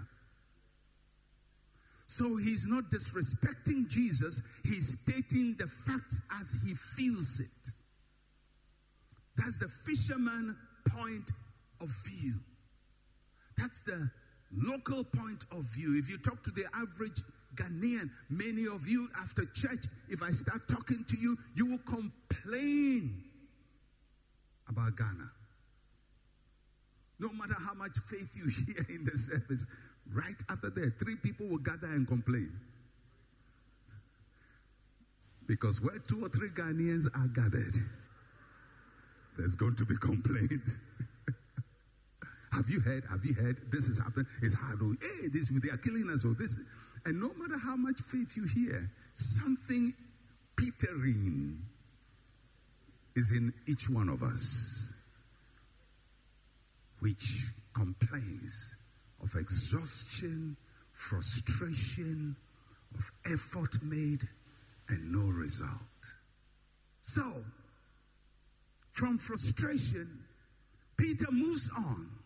So 2.05 2.37
he's 2.37 2.65
not 2.67 2.89
disrespecting 2.89 3.87
Jesus, 3.87 4.41
he's 4.63 4.97
stating 4.99 5.55
the 5.57 5.67
facts 5.67 6.21
as 6.39 6.59
he 6.65 6.73
feels 6.73 7.39
it. 7.39 7.73
That's 9.35 9.59
the 9.59 9.67
fisherman 9.67 10.55
point 10.89 11.31
of 11.81 11.89
view. 12.05 12.33
That's 13.57 13.81
the 13.81 14.09
local 14.55 15.03
point 15.03 15.45
of 15.51 15.63
view. 15.63 15.97
If 15.97 16.09
you 16.09 16.17
talk 16.17 16.43
to 16.43 16.51
the 16.51 16.65
average 16.73 17.21
Ghanaian, 17.55 18.09
many 18.29 18.67
of 18.67 18.87
you 18.87 19.09
after 19.19 19.45
church, 19.45 19.85
if 20.09 20.21
I 20.21 20.31
start 20.31 20.67
talking 20.67 21.03
to 21.07 21.17
you, 21.17 21.37
you 21.55 21.65
will 21.65 21.79
complain 21.79 23.23
about 24.67 24.95
Ghana. 24.95 25.31
No 27.19 27.29
matter 27.33 27.55
how 27.59 27.73
much 27.73 27.97
faith 28.07 28.35
you 28.35 28.49
hear 28.65 28.85
in 28.89 29.05
the 29.05 29.17
service, 29.17 29.65
right 30.13 30.41
after 30.49 30.69
that, 30.69 30.99
three 30.99 31.15
people 31.15 31.47
will 31.47 31.57
gather 31.57 31.87
and 31.87 32.07
complain. 32.07 32.51
Because 35.47 35.81
where 35.81 35.97
two 35.99 36.23
or 36.23 36.29
three 36.29 36.49
Ghanaians 36.49 37.07
are 37.15 37.27
gathered, 37.27 37.75
there's 39.37 39.55
going 39.55 39.75
to 39.75 39.85
be 39.85 39.95
complaint. 39.97 40.77
have 42.59 42.69
you 42.69 42.81
heard? 42.81 43.05
Have 43.09 43.23
you 43.23 43.33
heard? 43.33 43.71
This 43.71 43.87
is 43.87 43.99
happening. 43.99 44.27
It's 44.41 44.53
hard. 44.53 44.79
Oh, 44.81 44.93
hey, 44.99 45.29
this 45.29 45.47
they 45.47 45.69
are 45.69 45.77
killing 45.77 46.09
us. 46.09 46.25
Oh, 46.27 46.33
this. 46.33 46.57
And 47.05 47.17
no 47.17 47.31
matter 47.37 47.57
how 47.57 47.77
much 47.77 48.01
faith 48.01 48.35
you 48.35 48.43
hear, 48.43 48.89
something 49.15 49.93
petering 50.57 51.57
is 53.15 53.31
in 53.31 53.53
each 53.65 53.89
one 53.89 54.09
of 54.09 54.23
us, 54.23 54.93
which 56.99 57.45
complains 57.73 58.75
of 59.23 59.33
exhaustion, 59.39 60.57
frustration, 60.91 62.35
of 62.93 63.09
effort 63.31 63.81
made, 63.81 64.27
and 64.89 65.13
no 65.13 65.31
result. 65.31 65.69
So, 67.03 67.23
from 68.91 69.17
frustration, 69.17 70.09
Peter 70.97 71.31
moves 71.31 71.69
on. 71.77 72.18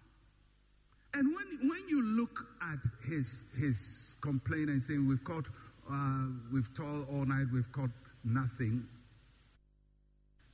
And 1.14 1.34
when, 1.36 1.70
when 1.70 1.82
you 1.88 2.04
look 2.04 2.48
at 2.62 2.80
his, 3.08 3.46
his 3.58 4.16
complaint 4.22 4.70
and 4.70 4.82
saying, 4.82 5.08
We've 5.08 5.24
caught, 5.24 5.48
uh, 5.92 6.28
we've 6.52 6.74
toiled 6.74 7.08
all 7.12 7.26
night, 7.26 7.46
we've 7.54 7.72
caught 7.72 7.92
nothing, 8.24 8.88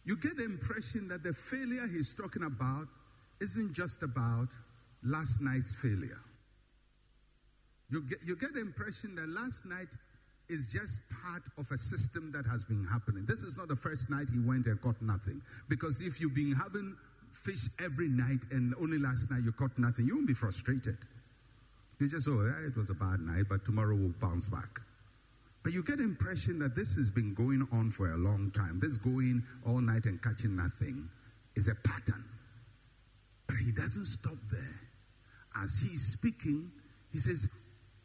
you 0.06 0.18
get 0.18 0.38
the 0.38 0.46
impression 0.46 1.08
that 1.10 1.24
the 1.24 1.34
failure 1.34 1.88
he's 1.88 2.16
talking 2.16 2.44
about 2.44 2.88
isn't 3.42 3.74
just 3.74 4.04
about 4.04 4.48
last 5.04 5.40
night's 5.42 5.76
failure. 5.76 6.20
You 7.92 8.02
get, 8.02 8.20
you 8.26 8.36
get 8.36 8.54
the 8.54 8.62
impression 8.62 9.16
that 9.16 9.30
last 9.30 9.66
night 9.66 9.96
is 10.50 10.68
just 10.68 11.02
part 11.24 11.44
of 11.58 11.70
a 11.72 11.78
system 11.78 12.32
that 12.32 12.46
has 12.46 12.64
been 12.64 12.86
happening. 12.86 13.26
This 13.28 13.44
is 13.44 13.58
not 13.58 13.68
the 13.68 13.76
first 13.76 14.10
night 14.10 14.30
he 14.34 14.40
went 14.40 14.66
and 14.66 14.82
caught 14.82 15.00
nothing. 15.02 15.42
Because 15.70 16.02
if 16.02 16.20
you've 16.20 16.34
been 16.34 16.54
having 16.54 16.96
fish 17.32 17.68
every 17.84 18.08
night 18.08 18.46
and 18.52 18.74
only 18.82 18.98
last 18.98 19.30
night 19.32 19.44
you 19.44 19.52
caught 19.52 19.78
nothing, 19.78 20.06
you 20.06 20.16
won't 20.16 20.28
be 20.28 20.34
frustrated. 20.34 20.98
You 22.00 22.08
just, 22.08 22.28
oh, 22.30 22.46
yeah, 22.46 22.68
it 22.68 22.78
was 22.78 22.90
a 22.90 22.94
bad 22.94 23.20
night, 23.20 23.46
but 23.50 23.66
tomorrow 23.66 23.96
we'll 23.96 24.14
bounce 24.22 24.48
back. 24.48 24.80
But 25.64 25.74
you 25.74 25.84
get 25.84 25.98
the 25.98 26.06
impression 26.06 26.58
that 26.60 26.76
this 26.76 26.96
has 26.96 27.12
been 27.12 27.34
going 27.34 27.68
on 27.74 27.92
for 27.92 28.14
a 28.14 28.18
long 28.18 28.52
time. 28.52 28.80
This 28.80 28.98
going 28.98 29.44
all 29.68 29.82
night 29.82 30.06
and 30.06 30.22
catching 30.22 30.56
nothing 30.56 31.10
is 31.56 31.68
a 31.68 31.76
pattern. 31.76 32.24
But 33.48 33.58
he 33.58 33.72
doesn't 33.72 34.06
stop 34.06 34.38
there. 34.50 34.80
As 35.62 35.78
he's 35.80 36.14
speaking, 36.14 36.72
he 37.12 37.20
says, 37.20 37.48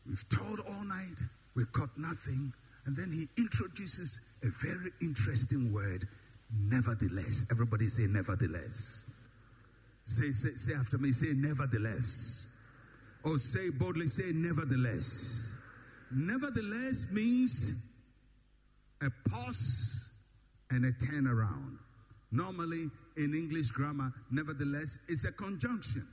We've 0.06 0.28
toiled 0.28 0.60
all 0.68 0.84
night, 0.84 1.20
we 1.54 1.64
caught 1.66 1.96
nothing. 1.96 2.52
And 2.86 2.94
then 2.94 3.10
he 3.10 3.28
introduces 3.40 4.20
a 4.42 4.48
very 4.48 4.90
interesting 5.00 5.72
word, 5.72 6.06
nevertheless. 6.58 7.46
Everybody 7.50 7.86
say, 7.86 8.06
nevertheless. 8.06 9.04
Say, 10.04 10.30
say, 10.32 10.54
say 10.54 10.74
after 10.74 10.98
me, 10.98 11.12
say, 11.12 11.32
nevertheless. 11.34 12.48
Or 13.24 13.38
say 13.38 13.70
boldly, 13.70 14.06
say, 14.06 14.32
nevertheless. 14.32 15.50
Nevertheless 16.10 17.06
means 17.10 17.72
a 19.00 19.08
pause 19.28 20.10
and 20.70 20.84
a 20.84 20.92
turnaround. 20.92 21.78
Normally, 22.30 22.90
in 23.16 23.34
English 23.34 23.70
grammar, 23.70 24.12
nevertheless, 24.30 24.98
is 25.08 25.24
a 25.24 25.32
conjunction. 25.32 26.06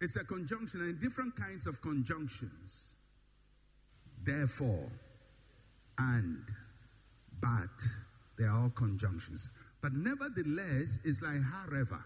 It's 0.00 0.16
a 0.16 0.24
conjunction 0.24 0.80
and 0.82 1.00
different 1.00 1.34
kinds 1.34 1.66
of 1.66 1.80
conjunctions. 1.80 2.92
Therefore, 4.22 4.90
and, 5.98 6.44
but, 7.40 7.82
they 8.38 8.44
are 8.44 8.62
all 8.62 8.70
conjunctions. 8.70 9.48
But 9.80 9.92
nevertheless, 9.94 11.00
is 11.04 11.20
like 11.22 11.42
however. 11.42 12.04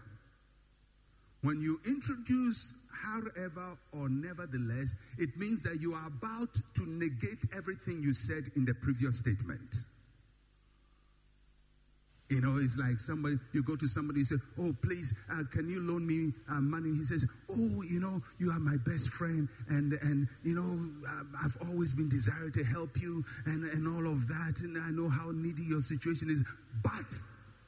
When 1.41 1.61
you 1.61 1.79
introduce 1.85 2.73
however 2.91 3.77
or 3.93 4.09
nevertheless, 4.09 4.93
it 5.17 5.37
means 5.37 5.63
that 5.63 5.79
you 5.79 5.93
are 5.93 6.07
about 6.07 6.53
to 6.75 6.85
negate 6.85 7.45
everything 7.55 8.03
you 8.03 8.13
said 8.13 8.51
in 8.55 8.65
the 8.65 8.73
previous 8.73 9.17
statement. 9.17 9.85
You 12.29 12.41
know, 12.41 12.57
it's 12.61 12.77
like 12.77 12.99
somebody, 12.99 13.37
you 13.53 13.63
go 13.63 13.75
to 13.75 13.87
somebody, 13.87 14.19
you 14.19 14.25
say, 14.25 14.35
Oh, 14.59 14.75
please, 14.83 15.15
uh, 15.31 15.43
can 15.49 15.67
you 15.67 15.81
loan 15.81 16.05
me 16.05 16.31
uh, 16.47 16.61
money? 16.61 16.89
He 16.93 17.03
says, 17.03 17.25
Oh, 17.49 17.81
you 17.81 17.99
know, 17.99 18.21
you 18.37 18.51
are 18.51 18.59
my 18.59 18.77
best 18.85 19.09
friend, 19.09 19.49
and, 19.69 19.93
and 20.03 20.27
you 20.43 20.53
know, 20.53 21.09
uh, 21.09 21.23
I've 21.43 21.57
always 21.67 21.95
been 21.95 22.07
desired 22.07 22.53
to 22.53 22.63
help 22.63 23.01
you, 23.01 23.25
and, 23.47 23.63
and 23.63 23.87
all 23.87 24.11
of 24.11 24.27
that, 24.27 24.61
and 24.61 24.77
I 24.77 24.91
know 24.91 25.09
how 25.09 25.31
needy 25.31 25.63
your 25.63 25.81
situation 25.81 26.29
is. 26.29 26.43
But 26.83 27.17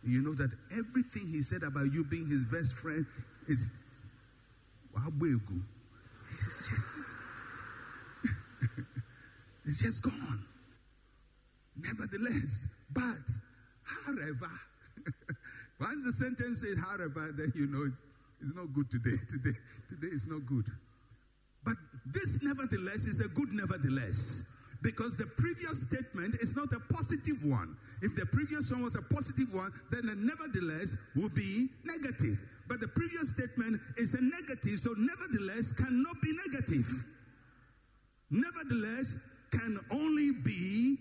you 0.03 0.21
know 0.21 0.33
that 0.33 0.51
everything 0.71 1.27
he 1.27 1.41
said 1.41 1.63
about 1.63 1.91
you 1.93 2.03
being 2.03 2.27
his 2.27 2.43
best 2.43 2.75
friend 2.75 3.05
is 3.51 3.69
it's 6.33 6.69
just, 6.69 7.05
it's 9.65 9.81
just 9.81 10.03
gone. 10.03 10.45
Nevertheless, 11.77 12.67
but 12.91 13.05
however, 13.83 14.51
once 15.79 16.03
the 16.03 16.11
sentence 16.11 16.61
says 16.61 16.77
however, 16.77 17.33
then 17.37 17.51
you 17.55 17.67
know 17.67 17.85
it's, 17.85 18.01
it's 18.41 18.55
not 18.55 18.73
good 18.73 18.89
today. 18.91 19.17
Today, 19.29 19.57
today 19.89 20.13
is 20.13 20.27
not 20.27 20.45
good. 20.45 20.65
But 21.63 21.75
this 22.05 22.41
nevertheless 22.41 23.07
is 23.07 23.21
a 23.21 23.27
good 23.29 23.53
nevertheless. 23.53 24.43
Because 24.81 25.15
the 25.15 25.27
previous 25.37 25.81
statement 25.81 26.35
is 26.41 26.55
not 26.55 26.73
a 26.73 26.79
positive 26.91 27.45
one. 27.45 27.77
If 28.01 28.15
the 28.15 28.25
previous 28.25 28.71
one 28.71 28.81
was 28.81 28.95
a 28.95 29.01
positive 29.01 29.53
one, 29.53 29.71
then 29.91 30.07
the 30.07 30.15
nevertheless 30.15 30.97
will 31.15 31.29
be 31.29 31.69
negative. 31.83 32.39
But 32.71 32.79
the 32.79 32.87
previous 32.87 33.31
statement 33.31 33.81
is 33.97 34.13
a 34.13 34.21
negative, 34.21 34.79
so 34.79 34.95
nevertheless 34.97 35.73
cannot 35.73 36.21
be 36.21 36.31
negative. 36.47 36.87
Nevertheless 38.29 39.17
can 39.51 39.77
only 39.91 40.31
be 40.31 40.95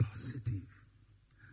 positive. 0.00 0.66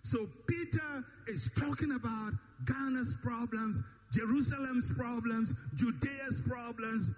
So 0.01 0.27
Peter 0.47 1.05
is 1.27 1.51
talking 1.55 1.91
about 1.91 2.31
Ghana's 2.65 3.17
problems, 3.21 3.83
Jerusalem's 4.11 4.91
problems, 4.93 5.53
Judea's 5.75 6.41
problems, 6.43 7.11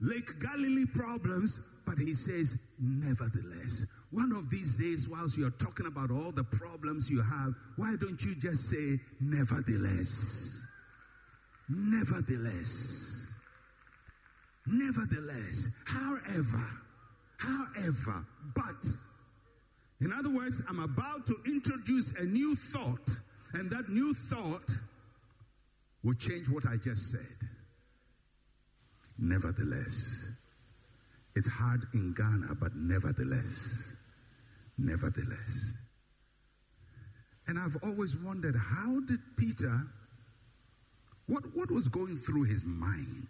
Lake 0.00 0.40
Galilee 0.40 0.86
problems, 0.86 1.60
but 1.84 1.98
he 1.98 2.14
says, 2.14 2.56
nevertheless. 2.78 3.84
One 4.10 4.32
of 4.32 4.48
these 4.48 4.78
days, 4.78 5.06
whilst 5.06 5.36
you're 5.36 5.50
talking 5.50 5.84
about 5.84 6.10
all 6.10 6.32
the 6.32 6.44
problems 6.44 7.10
you 7.10 7.20
have, 7.20 7.52
why 7.76 7.94
don't 8.00 8.22
you 8.22 8.34
just 8.36 8.70
say, 8.70 8.98
nevertheless? 9.20 10.57
Nevertheless. 11.68 13.26
Nevertheless. 14.66 15.68
However. 15.84 16.64
However. 17.38 18.26
But. 18.54 18.84
In 20.00 20.12
other 20.12 20.30
words, 20.30 20.62
I'm 20.68 20.78
about 20.78 21.26
to 21.26 21.36
introduce 21.46 22.12
a 22.12 22.24
new 22.24 22.54
thought, 22.54 23.10
and 23.54 23.70
that 23.70 23.88
new 23.88 24.14
thought 24.14 24.76
will 26.04 26.14
change 26.14 26.48
what 26.48 26.66
I 26.66 26.76
just 26.76 27.10
said. 27.10 27.48
Nevertheless, 29.18 30.28
it's 31.34 31.48
hard 31.48 31.82
in 31.94 32.14
Ghana, 32.14 32.54
but 32.60 32.76
nevertheless, 32.76 33.92
nevertheless. 34.78 35.74
And 37.48 37.58
I've 37.58 37.76
always 37.82 38.16
wondered 38.18 38.54
how 38.56 39.00
did 39.00 39.18
Peter, 39.36 39.80
what, 41.28 41.44
what 41.54 41.70
was 41.70 41.88
going 41.88 42.16
through 42.16 42.44
his 42.44 42.64
mind 42.64 43.28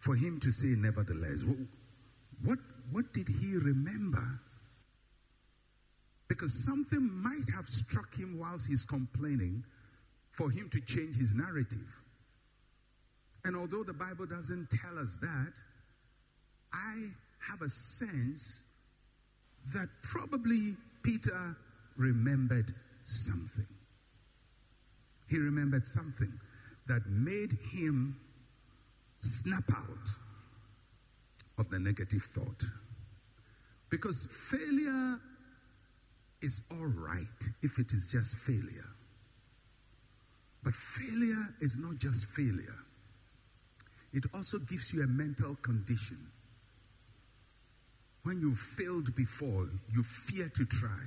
for 0.00 0.14
him 0.14 0.40
to 0.40 0.50
say 0.50 0.68
nevertheless? 0.68 1.44
What, 1.44 1.58
what, 2.44 2.58
what 2.90 3.12
did 3.12 3.28
he 3.28 3.56
remember? 3.56 4.40
Because 6.28 6.64
something 6.64 7.08
might 7.22 7.48
have 7.54 7.66
struck 7.66 8.14
him 8.16 8.38
whilst 8.38 8.66
he's 8.66 8.84
complaining 8.84 9.64
for 10.32 10.50
him 10.50 10.68
to 10.70 10.80
change 10.80 11.16
his 11.16 11.34
narrative. 11.34 12.02
And 13.44 13.56
although 13.56 13.84
the 13.84 13.94
Bible 13.94 14.26
doesn't 14.26 14.68
tell 14.70 14.98
us 14.98 15.16
that, 15.22 15.52
I 16.72 17.06
have 17.48 17.62
a 17.62 17.68
sense 17.68 18.64
that 19.72 19.88
probably 20.02 20.76
Peter 21.02 21.56
remembered 21.96 22.74
something. 23.04 23.66
He 25.28 25.38
remembered 25.38 25.84
something 25.84 26.32
that 26.86 27.06
made 27.06 27.52
him 27.70 28.18
snap 29.20 29.64
out 29.76 30.08
of 31.58 31.68
the 31.68 31.78
negative 31.78 32.22
thought. 32.22 32.64
Because 33.90 34.26
failure 34.30 35.20
is 36.40 36.62
all 36.70 36.86
right 36.86 37.50
if 37.62 37.78
it 37.78 37.92
is 37.92 38.06
just 38.06 38.36
failure. 38.36 38.88
But 40.62 40.74
failure 40.74 41.54
is 41.60 41.76
not 41.78 41.98
just 41.98 42.26
failure, 42.26 42.76
it 44.12 44.24
also 44.34 44.58
gives 44.58 44.92
you 44.92 45.02
a 45.02 45.06
mental 45.06 45.54
condition. 45.56 46.18
When 48.22 48.40
you 48.40 48.54
failed 48.54 49.14
before, 49.14 49.68
you 49.92 50.02
fear 50.02 50.50
to 50.54 50.64
try. 50.64 51.00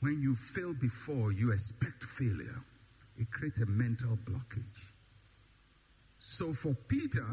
When 0.00 0.20
you 0.22 0.34
fail 0.34 0.74
before, 0.74 1.32
you 1.32 1.52
expect 1.52 2.04
failure. 2.04 2.62
It 3.16 3.30
creates 3.30 3.60
a 3.60 3.66
mental 3.66 4.16
blockage. 4.24 4.92
So 6.20 6.52
for 6.52 6.74
Peter, 6.86 7.26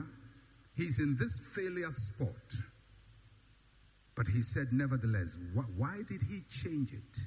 he's 0.76 1.00
in 1.00 1.16
this 1.18 1.40
failure 1.56 1.92
spot. 1.92 2.56
But 4.16 4.28
he 4.28 4.42
said, 4.42 4.68
nevertheless, 4.72 5.38
why 5.78 5.98
did 6.08 6.22
he 6.22 6.42
change 6.50 6.94
it? 6.94 7.20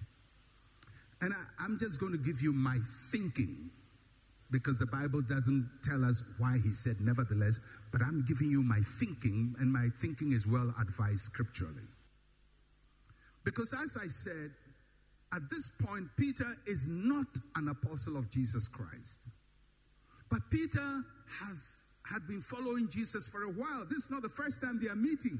And 1.20 1.35
I, 1.61 1.64
am 1.64 1.79
just 1.79 2.01
going 2.01 2.12
to 2.12 2.18
give 2.18 2.40
you 2.40 2.53
my 2.53 2.79
thinking 3.11 3.70
because 4.51 4.79
the 4.79 4.87
Bible 4.87 5.20
doesn't 5.20 5.68
tell 5.85 6.05
us 6.05 6.22
why 6.38 6.59
he 6.64 6.72
said 6.72 7.01
nevertheless, 7.01 7.61
but 7.92 8.01
I'm 8.01 8.24
giving 8.27 8.51
you 8.51 8.62
my 8.62 8.81
thinking, 8.81 9.55
and 9.61 9.70
my 9.70 9.88
thinking 10.01 10.33
is 10.33 10.46
well 10.46 10.72
advised 10.81 11.20
scripturally. 11.20 11.83
Because 13.44 13.74
as 13.74 13.98
I 14.03 14.07
said, 14.07 14.51
at 15.35 15.49
this 15.51 15.71
point, 15.81 16.09
Peter 16.17 16.57
is 16.67 16.88
not 16.88 17.27
an 17.57 17.69
apostle 17.69 18.17
of 18.17 18.31
Jesus 18.31 18.67
Christ. 18.67 19.29
But 20.31 20.41
Peter 20.51 21.03
has 21.41 21.83
had 22.05 22.27
been 22.27 22.41
following 22.41 22.88
Jesus 22.88 23.29
for 23.29 23.43
a 23.43 23.51
while. 23.51 23.85
This 23.88 24.05
is 24.05 24.11
not 24.11 24.23
the 24.23 24.31
first 24.31 24.62
time 24.62 24.81
they 24.83 24.88
are 24.88 24.97
meeting. 24.97 25.38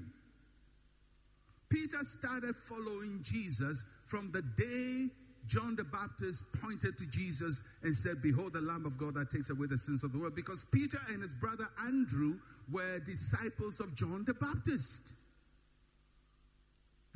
Peter 1.70 1.98
started 2.03 2.55
following 2.55 3.20
Jesus 3.22 3.85
from 4.05 4.31
the 4.33 4.42
day 4.42 5.11
John 5.48 5.77
the 5.77 5.85
Baptist 5.85 6.44
pointed 6.61 6.98
to 6.98 7.07
Jesus 7.07 7.62
and 7.83 7.96
said, 7.96 8.20
Behold, 8.20 8.53
the 8.53 8.61
Lamb 8.61 8.85
of 8.85 8.98
God 8.98 9.14
that 9.14 9.31
takes 9.31 9.48
away 9.48 9.66
the 9.66 9.79
sins 9.79 10.05
of 10.05 10.12
the 10.12 10.18
world. 10.18 10.35
Because 10.37 10.64
Peter 10.70 11.01
and 11.09 11.22
his 11.22 11.35
brother 11.35 11.66
Andrew 11.87 12.35
were 12.70 12.98
disciples 13.01 13.81
of 13.81 13.94
John 13.94 14.24
the 14.27 14.35
Baptist. 14.35 15.14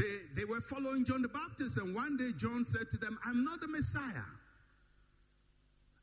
They, 0.02 0.40
they 0.40 0.44
were 0.44 0.60
following 0.60 1.04
John 1.04 1.22
the 1.22 1.28
Baptist, 1.28 1.78
and 1.78 1.94
one 1.94 2.16
day 2.16 2.30
John 2.36 2.64
said 2.64 2.90
to 2.90 2.96
them, 2.96 3.16
I'm 3.24 3.44
not 3.44 3.60
the 3.60 3.68
Messiah. 3.68 4.26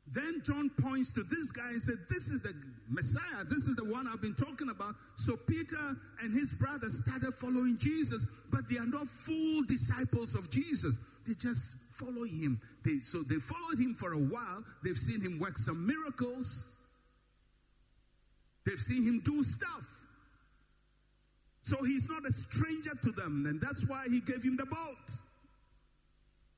Then 0.06 0.40
John 0.42 0.70
points 0.80 1.12
to 1.12 1.22
this 1.22 1.52
guy 1.52 1.68
and 1.68 1.82
said, 1.82 1.98
This 2.08 2.30
is 2.30 2.40
the 2.40 2.54
Messiah. 2.88 3.44
This 3.44 3.68
is 3.68 3.76
the 3.76 3.84
one 3.84 4.08
I've 4.08 4.22
been 4.22 4.34
talking 4.34 4.70
about. 4.70 4.94
So 5.16 5.36
Peter 5.36 5.96
and 6.22 6.32
his 6.32 6.54
brother 6.54 6.88
started 6.88 7.34
following 7.34 7.76
Jesus, 7.78 8.24
but 8.50 8.68
they 8.70 8.78
are 8.78 8.86
not 8.86 9.06
full 9.06 9.64
disciples 9.64 10.34
of 10.34 10.50
Jesus. 10.50 10.98
They 11.26 11.34
just 11.34 11.76
follow 11.92 12.24
him. 12.24 12.58
They, 12.82 13.00
so 13.00 13.22
they 13.22 13.36
followed 13.36 13.78
him 13.78 13.94
for 13.94 14.14
a 14.14 14.18
while. 14.18 14.64
They've 14.82 14.96
seen 14.96 15.20
him 15.20 15.38
work 15.38 15.58
some 15.58 15.86
miracles, 15.86 16.72
they've 18.64 18.80
seen 18.80 19.02
him 19.02 19.20
do 19.22 19.44
stuff. 19.44 20.06
So 21.62 21.76
he's 21.84 22.08
not 22.08 22.26
a 22.26 22.32
stranger 22.32 22.92
to 23.02 23.12
them, 23.12 23.44
and 23.46 23.60
that's 23.60 23.86
why 23.86 24.06
he 24.08 24.20
gave 24.20 24.42
him 24.42 24.56
the 24.56 24.66
boat. 24.66 25.10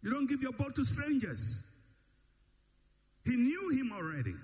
You 0.03 0.11
don't 0.11 0.29
give 0.29 0.43
your 0.43 0.53
boat 0.53 0.75
to 0.77 0.85
strangers. 0.85 1.65
He 3.25 3.37
knew 3.37 3.71
him 3.71 3.93
already. 3.93 4.35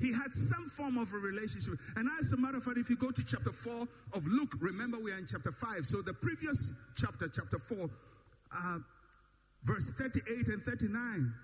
He 0.00 0.12
had 0.12 0.32
some 0.32 0.64
form 0.66 0.96
of 0.96 1.12
a 1.12 1.16
relationship. 1.16 1.74
And 1.96 2.08
as 2.20 2.32
a 2.32 2.36
matter 2.36 2.58
of 2.58 2.64
fact, 2.64 2.78
if 2.78 2.88
you 2.88 2.96
go 2.96 3.10
to 3.10 3.24
chapter 3.24 3.50
4 3.50 3.84
of 4.12 4.26
Luke, 4.26 4.54
remember 4.60 4.98
we 5.02 5.12
are 5.12 5.18
in 5.18 5.26
chapter 5.26 5.50
5. 5.50 5.84
So 5.84 6.02
the 6.02 6.14
previous 6.14 6.72
chapter, 6.96 7.28
chapter 7.28 7.58
4, 7.58 7.90
uh, 8.56 8.78
verse 9.64 9.90
38 9.98 10.48
and 10.48 10.62
39, 10.62 11.34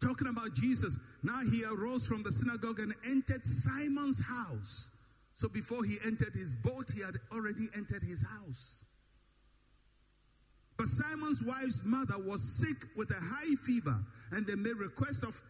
talking 0.00 0.28
about 0.28 0.54
Jesus. 0.54 0.96
Now 1.24 1.40
he 1.50 1.64
arose 1.64 2.06
from 2.06 2.22
the 2.22 2.30
synagogue 2.30 2.78
and 2.78 2.94
entered 3.04 3.44
Simon's 3.44 4.22
house. 4.24 4.91
So 5.34 5.48
before 5.48 5.84
he 5.84 5.98
entered 6.04 6.34
his 6.34 6.54
boat, 6.54 6.90
he 6.94 7.00
had 7.00 7.16
already 7.32 7.68
entered 7.74 8.02
his 8.02 8.22
house. 8.22 8.84
But 10.76 10.88
Simon's 10.88 11.42
wife's 11.42 11.82
mother 11.84 12.14
was 12.18 12.42
sick 12.42 12.84
with 12.96 13.10
a 13.10 13.20
high 13.20 13.54
fever, 13.54 13.98
and 14.32 14.46
they 14.46 14.54
made 14.54 14.76
request 14.76 15.22
of, 15.22 15.40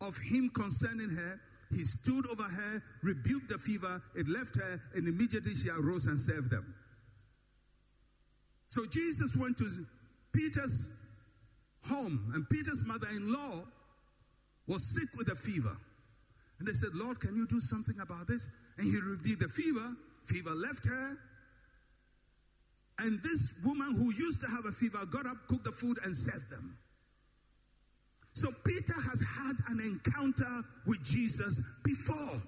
of 0.00 0.16
him 0.18 0.50
concerning 0.50 1.10
her. 1.10 1.40
He 1.74 1.84
stood 1.84 2.26
over 2.28 2.44
her, 2.44 2.82
rebuked 3.02 3.48
the 3.48 3.58
fever, 3.58 4.02
it 4.14 4.28
left 4.28 4.56
her, 4.56 4.80
and 4.94 5.08
immediately 5.08 5.54
she 5.54 5.68
arose 5.68 6.06
and 6.06 6.18
served 6.18 6.50
them. 6.50 6.74
So 8.68 8.86
Jesus 8.86 9.36
went 9.36 9.58
to 9.58 9.86
Peter's 10.32 10.88
home, 11.84 12.32
and 12.34 12.48
Peter's 12.48 12.84
mother 12.84 13.08
in 13.14 13.32
law 13.32 13.64
was 14.66 14.94
sick 14.94 15.08
with 15.16 15.28
a 15.28 15.34
fever. 15.34 15.76
And 16.58 16.66
they 16.66 16.72
said, 16.72 16.94
Lord, 16.94 17.20
can 17.20 17.36
you 17.36 17.46
do 17.46 17.60
something 17.60 17.98
about 18.00 18.26
this? 18.26 18.48
And 18.78 18.86
he 18.86 18.98
rebuked 18.98 19.40
the 19.40 19.48
fever. 19.48 19.94
Fever 20.24 20.54
left 20.54 20.86
her. 20.86 21.18
And 22.98 23.22
this 23.22 23.52
woman 23.64 23.94
who 23.94 24.12
used 24.14 24.40
to 24.40 24.46
have 24.48 24.64
a 24.64 24.72
fever 24.72 25.04
got 25.06 25.26
up, 25.26 25.36
cooked 25.48 25.64
the 25.64 25.72
food, 25.72 25.98
and 26.02 26.16
served 26.16 26.50
them. 26.50 26.78
So 28.32 28.50
Peter 28.64 28.94
has 28.94 29.22
had 29.22 29.56
an 29.68 29.80
encounter 29.80 30.62
with 30.86 31.02
Jesus 31.02 31.60
before. 31.82 32.42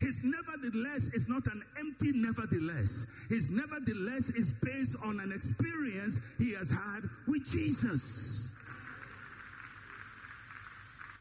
His 0.00 0.22
nevertheless 0.22 1.08
is 1.14 1.28
not 1.28 1.46
an 1.46 1.62
empty 1.78 2.12
nevertheless. 2.12 3.06
His 3.28 3.50
nevertheless 3.50 4.30
is 4.30 4.54
based 4.62 4.96
on 5.04 5.18
an 5.18 5.32
experience 5.32 6.20
he 6.38 6.54
has 6.54 6.70
had 6.70 7.02
with 7.26 7.44
Jesus. 7.50 8.47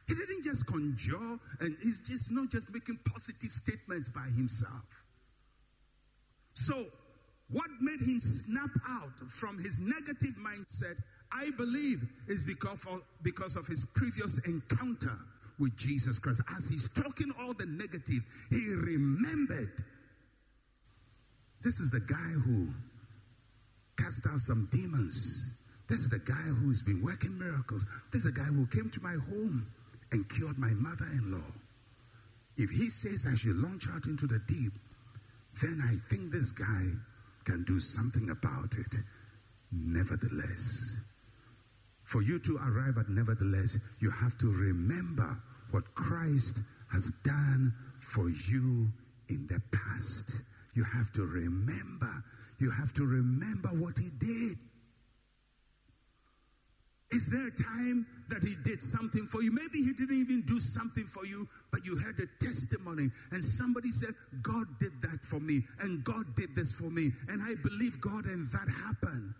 He 0.07 0.15
didn't 0.15 0.43
just 0.43 0.65
conjure, 0.65 1.37
and 1.59 1.75
he's 1.81 1.99
just 1.99 2.31
not 2.31 2.49
just 2.49 2.73
making 2.73 2.99
positive 3.05 3.51
statements 3.51 4.09
by 4.09 4.27
himself. 4.35 5.03
So, 6.53 6.85
what 7.49 7.69
made 7.81 7.99
him 7.99 8.19
snap 8.19 8.69
out 8.87 9.19
from 9.29 9.57
his 9.57 9.79
negative 9.79 10.35
mindset, 10.37 10.95
I 11.31 11.51
believe, 11.57 12.05
is 12.27 12.43
because 12.43 12.85
of, 12.85 13.01
because 13.21 13.55
of 13.55 13.67
his 13.67 13.85
previous 13.93 14.37
encounter 14.47 15.17
with 15.59 15.75
Jesus 15.75 16.19
Christ. 16.19 16.41
As 16.55 16.69
he's 16.69 16.89
talking 16.89 17.31
all 17.39 17.53
the 17.53 17.65
negative, 17.65 18.21
he 18.49 18.69
remembered. 18.73 19.83
This 21.61 21.79
is 21.79 21.89
the 21.89 22.01
guy 22.01 22.15
who 22.15 22.67
cast 23.97 24.25
out 24.27 24.39
some 24.39 24.67
demons. 24.71 25.51
This 25.89 26.01
is 26.01 26.09
the 26.09 26.19
guy 26.19 26.33
who's 26.33 26.81
been 26.81 27.01
working 27.01 27.37
miracles. 27.37 27.85
This 28.11 28.25
is 28.25 28.33
the 28.33 28.39
guy 28.39 28.45
who 28.45 28.67
came 28.67 28.89
to 28.89 29.01
my 29.01 29.13
home 29.13 29.65
and 30.11 30.27
cured 30.29 30.57
my 30.57 30.69
mother 30.69 31.05
in 31.13 31.31
law. 31.31 31.51
If 32.57 32.69
he 32.71 32.89
says 32.89 33.27
I 33.29 33.35
should 33.35 33.57
launch 33.57 33.87
out 33.93 34.07
into 34.07 34.25
the 34.25 34.39
deep, 34.47 34.73
then 35.61 35.81
I 35.83 35.95
think 36.09 36.31
this 36.31 36.51
guy 36.51 36.85
can 37.45 37.63
do 37.63 37.79
something 37.79 38.29
about 38.29 38.75
it. 38.77 38.95
Nevertheless, 39.71 40.97
for 42.05 42.21
you 42.21 42.39
to 42.39 42.57
arrive 42.57 42.97
at 42.97 43.09
nevertheless, 43.09 43.77
you 43.99 44.09
have 44.11 44.37
to 44.37 44.47
remember 44.47 45.37
what 45.71 45.83
Christ 45.93 46.61
has 46.91 47.11
done 47.23 47.73
for 47.99 48.29
you 48.29 48.87
in 49.29 49.45
the 49.47 49.61
past. 49.71 50.41
You 50.73 50.83
have 50.83 51.11
to 51.13 51.23
remember. 51.23 52.23
You 52.59 52.71
have 52.71 52.93
to 52.93 53.05
remember 53.05 53.69
what 53.69 53.97
he 53.97 54.09
did. 54.17 54.57
Is 57.11 57.29
there 57.29 57.47
a 57.47 57.51
time 57.51 58.05
that 58.27 58.43
he 58.43 58.55
did 58.63 58.81
something 58.81 59.25
for 59.25 59.41
you? 59.41 59.51
Maybe 59.51 59.81
he 59.81 59.93
didn't 59.93 60.19
even 60.19 60.41
do 60.41 60.59
something 60.59 61.05
for 61.05 61.25
you, 61.25 61.47
but 61.71 61.85
you 61.85 61.97
heard 61.97 62.19
a 62.19 62.43
testimony 62.43 63.07
and 63.31 63.43
somebody 63.43 63.91
said, 63.91 64.13
God 64.41 64.67
did 64.79 64.91
that 65.01 65.23
for 65.23 65.39
me 65.39 65.61
and 65.79 66.03
God 66.03 66.35
did 66.35 66.53
this 66.53 66.71
for 66.71 66.89
me 66.89 67.11
and 67.29 67.41
I 67.41 67.55
believe 67.63 68.01
God 68.01 68.25
and 68.25 68.45
that 68.47 68.67
happened. 68.85 69.33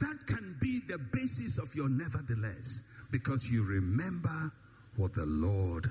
That 0.00 0.18
can 0.26 0.56
be 0.60 0.80
the 0.88 0.98
basis 0.98 1.58
of 1.58 1.72
your 1.74 1.88
nevertheless 1.88 2.82
because 3.12 3.48
you 3.50 3.64
remember 3.64 4.52
what 4.96 5.14
the 5.14 5.26
Lord 5.26 5.86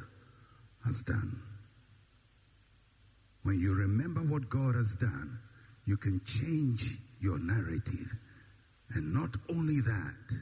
has 0.84 1.04
done. 1.04 1.40
When 3.44 3.60
you 3.60 3.74
remember 3.74 4.22
what 4.22 4.50
God 4.50 4.76
has 4.76 4.96
done, 4.96 5.40
you 5.86 5.96
can 5.98 6.20
change 6.26 6.98
your 7.22 7.40
narrative. 7.40 8.14
And 8.94 9.14
not 9.14 9.36
only 9.50 9.80
that, 9.80 10.42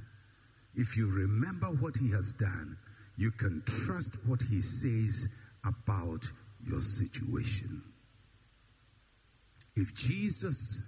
if 0.75 0.95
you 0.97 1.09
remember 1.11 1.67
what 1.67 1.97
he 1.97 2.09
has 2.11 2.33
done, 2.33 2.77
you 3.17 3.31
can 3.31 3.61
trust 3.65 4.17
what 4.25 4.41
he 4.41 4.61
says 4.61 5.27
about 5.65 6.25
your 6.65 6.81
situation. 6.81 7.81
If 9.75 9.93
Jesus 9.95 10.81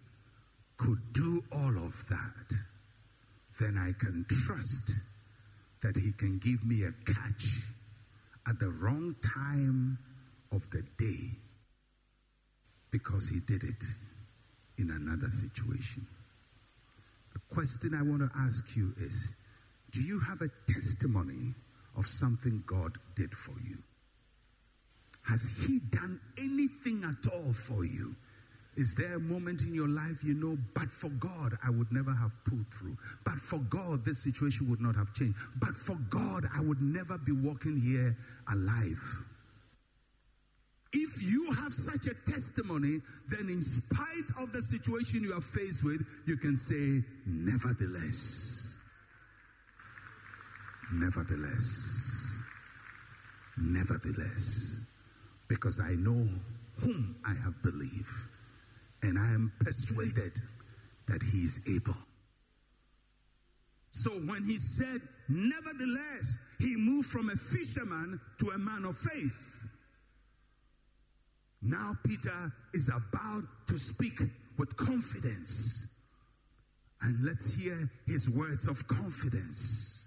could 0.77 0.99
do 1.13 1.43
all 1.51 1.77
of 1.77 2.07
that, 2.09 2.57
then 3.59 3.77
I 3.77 3.91
can 3.99 4.25
trust 4.29 4.91
that 5.81 5.95
he 5.95 6.11
can 6.13 6.39
give 6.39 6.63
me 6.65 6.83
a 6.83 6.91
catch 7.05 7.63
at 8.47 8.59
the 8.59 8.69
wrong 8.69 9.15
time 9.21 9.97
of 10.51 10.69
the 10.71 10.83
day 10.97 11.31
because 12.91 13.29
he 13.29 13.39
did 13.41 13.63
it 13.63 13.83
in 14.77 14.89
another 14.89 15.29
situation. 15.29 16.05
The 17.33 17.39
question 17.53 17.93
I 17.93 18.03
want 18.03 18.21
to 18.21 18.29
ask 18.37 18.75
you 18.75 18.93
is 18.99 19.29
do 19.91 20.01
you 20.01 20.19
have 20.19 20.41
a 20.41 20.49
testimony 20.71 21.53
of 21.97 22.07
something 22.07 22.63
God 22.65 22.97
did 23.15 23.33
for 23.33 23.55
you? 23.67 23.77
Has 25.27 25.49
He 25.65 25.79
done 25.91 26.19
anything 26.37 27.03
at 27.03 27.31
all 27.31 27.53
for 27.53 27.85
you? 27.85 28.15
Is 28.77 28.95
there 28.95 29.15
a 29.15 29.19
moment 29.19 29.63
in 29.63 29.75
your 29.75 29.89
life 29.89 30.23
you 30.23 30.33
know, 30.33 30.57
but 30.73 30.91
for 30.93 31.09
God, 31.09 31.57
I 31.63 31.69
would 31.69 31.91
never 31.91 32.13
have 32.13 32.33
pulled 32.45 32.67
through? 32.73 32.95
But 33.25 33.35
for 33.35 33.59
God, 33.59 34.05
this 34.05 34.23
situation 34.23 34.69
would 34.69 34.79
not 34.79 34.95
have 34.95 35.13
changed. 35.13 35.35
But 35.59 35.75
for 35.75 35.95
God, 36.09 36.45
I 36.55 36.61
would 36.61 36.81
never 36.81 37.17
be 37.17 37.33
walking 37.33 37.79
here 37.79 38.15
alive. 38.51 39.25
If 40.93 41.21
you 41.21 41.51
have 41.53 41.73
such 41.73 42.07
a 42.07 42.13
testimony, 42.29 43.01
then 43.29 43.49
in 43.49 43.61
spite 43.61 44.29
of 44.41 44.51
the 44.53 44.61
situation 44.61 45.23
you 45.23 45.33
are 45.33 45.41
faced 45.41 45.83
with, 45.83 46.05
you 46.25 46.37
can 46.37 46.57
say, 46.57 47.03
nevertheless. 47.25 48.50
Nevertheless, 50.93 52.41
nevertheless, 53.57 54.83
because 55.47 55.79
I 55.79 55.95
know 55.95 56.27
whom 56.79 57.15
I 57.25 57.33
have 57.43 57.61
believed, 57.63 58.09
and 59.01 59.17
I 59.17 59.33
am 59.33 59.51
persuaded 59.59 60.39
that 61.07 61.23
he 61.23 61.43
is 61.43 61.59
able. 61.73 61.95
So 63.91 64.11
when 64.11 64.43
he 64.43 64.57
said, 64.57 65.01
nevertheless, 65.29 66.37
he 66.59 66.75
moved 66.75 67.09
from 67.09 67.29
a 67.29 67.35
fisherman 67.35 68.19
to 68.39 68.49
a 68.49 68.57
man 68.57 68.85
of 68.85 68.95
faith. 68.95 69.63
Now 71.61 71.97
Peter 72.05 72.51
is 72.73 72.89
about 72.89 73.43
to 73.67 73.77
speak 73.77 74.19
with 74.57 74.75
confidence. 74.75 75.87
And 77.01 77.23
let's 77.25 77.53
hear 77.53 77.89
his 78.07 78.29
words 78.29 78.67
of 78.67 78.87
confidence. 78.87 80.00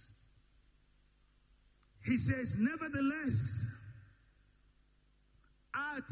He 2.05 2.19
says, 2.19 2.57
Nevertheless, 2.59 3.67
at 5.75 6.05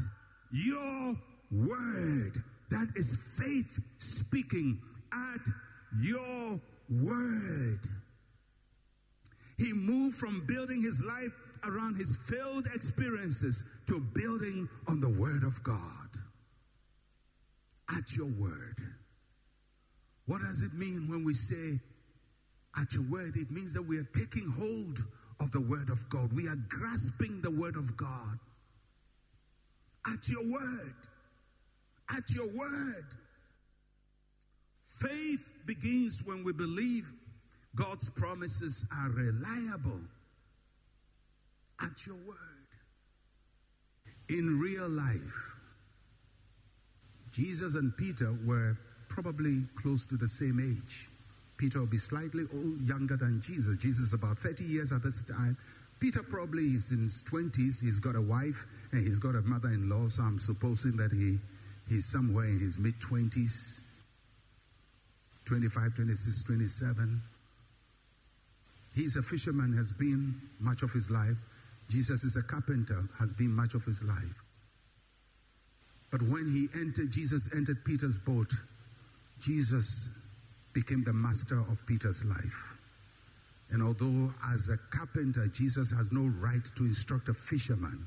your 0.51 1.15
word, 1.51 2.43
that 2.71 2.89
is 2.97 3.39
faith 3.39 3.79
speaking, 3.99 4.81
at 5.13 5.47
your 6.01 6.61
word. 6.89 7.81
He 9.59 9.73
moved 9.73 10.17
from 10.17 10.45
building 10.47 10.83
his 10.83 11.03
life 11.05 11.33
around 11.65 11.97
his 11.97 12.17
failed 12.17 12.67
experiences 12.75 13.63
to 13.87 14.01
building 14.01 14.69
on 14.89 15.01
the 15.01 15.11
word 15.11 15.45
of 15.45 15.63
God. 15.63 16.09
At 17.95 18.17
your 18.17 18.27
word. 18.27 18.79
What 20.27 20.41
does 20.41 20.63
it 20.63 20.73
mean 20.73 21.09
when 21.09 21.25
we 21.25 21.35
say 21.35 21.79
at 22.81 22.95
your 22.95 23.05
word? 23.05 23.37
It 23.37 23.51
means 23.51 23.75
that 23.75 23.83
we 23.83 23.99
are 23.99 24.09
taking 24.15 24.49
hold 24.49 25.01
of 25.43 25.51
the 25.53 25.61
Word 25.61 25.91
of 25.91 26.09
God. 26.09 26.33
We 26.33 26.49
are 26.49 26.57
grasping 26.69 27.43
the 27.43 27.51
Word 27.51 27.77
of 27.77 27.97
God. 27.97 28.39
At 30.07 30.29
your 30.29 30.45
word. 30.51 30.95
At 32.17 32.31
your 32.35 32.49
word. 32.57 33.07
Faith 34.85 35.51
begins 35.67 36.23
when 36.25 36.45
we 36.45 36.53
believe 36.53 37.13
God's 37.77 38.09
promises 38.11 38.85
are 38.97 39.11
reliable. 39.11 40.01
at 41.83 42.07
your 42.07 42.17
word. 42.27 42.37
In 44.29 44.59
real 44.61 44.89
life, 44.89 45.57
Jesus 47.33 47.75
and 47.77 47.97
Peter 47.97 48.35
were 48.47 48.77
probably 49.09 49.63
close 49.77 50.07
to 50.07 50.17
the 50.17 50.29
same 50.29 50.61
age. 50.61 51.09
Peter 51.63 51.79
will 51.79 51.87
be 51.87 51.97
slightly 51.97 52.43
old, 52.53 52.81
younger 52.83 53.17
than 53.17 53.41
Jesus. 53.41 53.77
Jesus 53.77 54.07
is 54.07 54.15
about 54.15 54.37
30 54.37 54.65
years 54.65 54.91
at 54.91 55.01
this 55.01 55.23
time. 55.23 55.57
Peter 56.01 56.21
probably 56.21 56.65
is 56.65 56.91
in 56.91 56.99
his 57.05 57.23
20s. 57.23 57.81
He's 57.81 58.01
got 58.01 58.17
a 58.17 58.21
wife 58.21 58.67
and 58.91 59.07
he's 59.07 59.21
got 59.21 59.37
a 59.37 59.43
mother 59.43 59.69
in 59.69 59.89
law, 59.89 60.09
so 60.09 60.25
I'm 60.25 60.41
supposing 60.41 60.97
that 60.97 61.13
he, 61.13 61.39
he's 61.89 62.05
somewhere 62.05 62.47
in 62.47 62.59
his 62.59 62.81
mid 62.81 62.95
20s 62.99 63.81
25, 65.47 65.95
26, 65.95 66.43
27. 66.43 67.21
He's 68.97 69.15
a 69.15 69.23
fisherman, 69.23 69.73
has 69.77 69.93
been 69.93 70.35
much 70.59 70.83
of 70.83 70.91
his 70.91 71.13
life. 71.13 71.37
Jesus 71.89 72.25
is 72.25 72.35
a 72.35 72.43
carpenter, 72.43 73.05
has 73.21 73.33
been 73.33 73.55
much 73.55 73.75
of 73.75 73.85
his 73.85 74.03
life. 74.03 74.43
But 76.11 76.23
when 76.23 76.51
he 76.51 76.67
entered, 76.81 77.13
Jesus 77.13 77.55
entered 77.55 77.85
Peter's 77.85 78.19
boat, 78.19 78.51
Jesus 79.41 80.11
became 80.73 81.05
the 81.05 81.13
master 81.13 81.61
of 81.61 81.87
Peter's 81.87 82.25
life. 82.25 82.79
And 83.71 83.83
although, 83.83 84.33
as 84.53 84.69
a 84.69 84.77
carpenter, 84.95 85.47
Jesus 85.49 85.91
has 85.93 86.13
no 86.13 86.31
right 86.41 86.65
to 86.77 86.85
instruct 86.85 87.29
a 87.29 87.35
fisherman, 87.35 88.07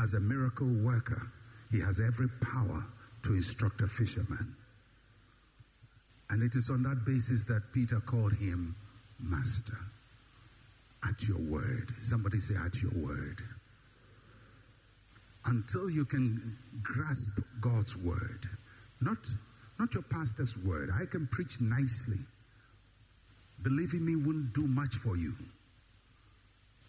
as 0.00 0.14
a 0.14 0.20
miracle 0.20 0.68
worker, 0.84 1.30
he 1.70 1.80
has 1.80 2.00
every 2.00 2.28
power 2.40 2.84
to 3.24 3.34
instruct 3.34 3.80
a 3.80 3.86
fisherman. 3.86 4.54
And 6.30 6.42
it 6.42 6.54
is 6.54 6.70
on 6.70 6.82
that 6.84 7.04
basis 7.04 7.44
that 7.46 7.62
Peter 7.72 8.00
called 8.00 8.34
him 8.34 8.74
Master. 9.20 9.78
At 11.06 11.28
your 11.28 11.38
word. 11.38 11.92
Somebody 11.98 12.38
say, 12.38 12.54
At 12.56 12.82
your 12.82 12.92
word. 12.96 13.42
Until 15.46 15.88
you 15.88 16.04
can 16.04 16.56
grasp 16.82 17.40
God's 17.60 17.96
word, 17.96 18.46
not, 19.00 19.18
not 19.78 19.94
your 19.94 20.02
pastor's 20.04 20.56
word. 20.58 20.90
I 20.98 21.04
can 21.04 21.26
preach 21.28 21.60
nicely. 21.60 22.18
Believing 23.62 24.04
me 24.04 24.16
wouldn't 24.16 24.54
do 24.54 24.66
much 24.66 24.94
for 24.96 25.16
you. 25.16 25.32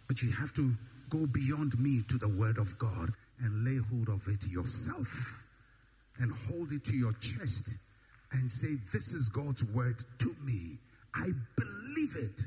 But 0.07 0.21
you 0.21 0.31
have 0.31 0.53
to 0.53 0.73
go 1.09 1.25
beyond 1.27 1.79
me 1.79 2.01
to 2.07 2.17
the 2.17 2.27
word 2.27 2.57
of 2.57 2.77
God 2.77 3.11
and 3.41 3.63
lay 3.63 3.77
hold 3.77 4.09
of 4.09 4.27
it 4.27 4.47
yourself 4.47 5.45
and 6.19 6.31
hold 6.49 6.71
it 6.71 6.83
to 6.85 6.95
your 6.95 7.13
chest 7.13 7.75
and 8.31 8.49
say, 8.49 8.75
This 8.93 9.13
is 9.13 9.29
God's 9.29 9.63
word 9.65 10.03
to 10.19 10.35
me. 10.43 10.77
I 11.15 11.29
believe 11.57 12.15
it. 12.17 12.45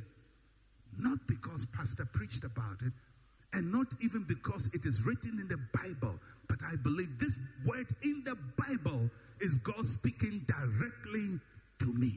Not 0.98 1.18
because 1.26 1.66
Pastor 1.66 2.06
preached 2.12 2.44
about 2.44 2.82
it, 2.82 2.92
and 3.52 3.72
not 3.72 3.86
even 4.02 4.24
because 4.28 4.68
it 4.72 4.84
is 4.86 5.04
written 5.04 5.38
in 5.40 5.48
the 5.48 5.58
Bible, 5.72 6.14
but 6.48 6.58
I 6.62 6.76
believe 6.76 7.18
this 7.18 7.38
word 7.66 7.86
in 8.02 8.22
the 8.24 8.36
Bible 8.56 9.10
is 9.52 9.58
God 9.58 9.86
speaking 9.86 10.46
directly 10.46 11.38
to 11.78 11.86
me. 11.92 12.12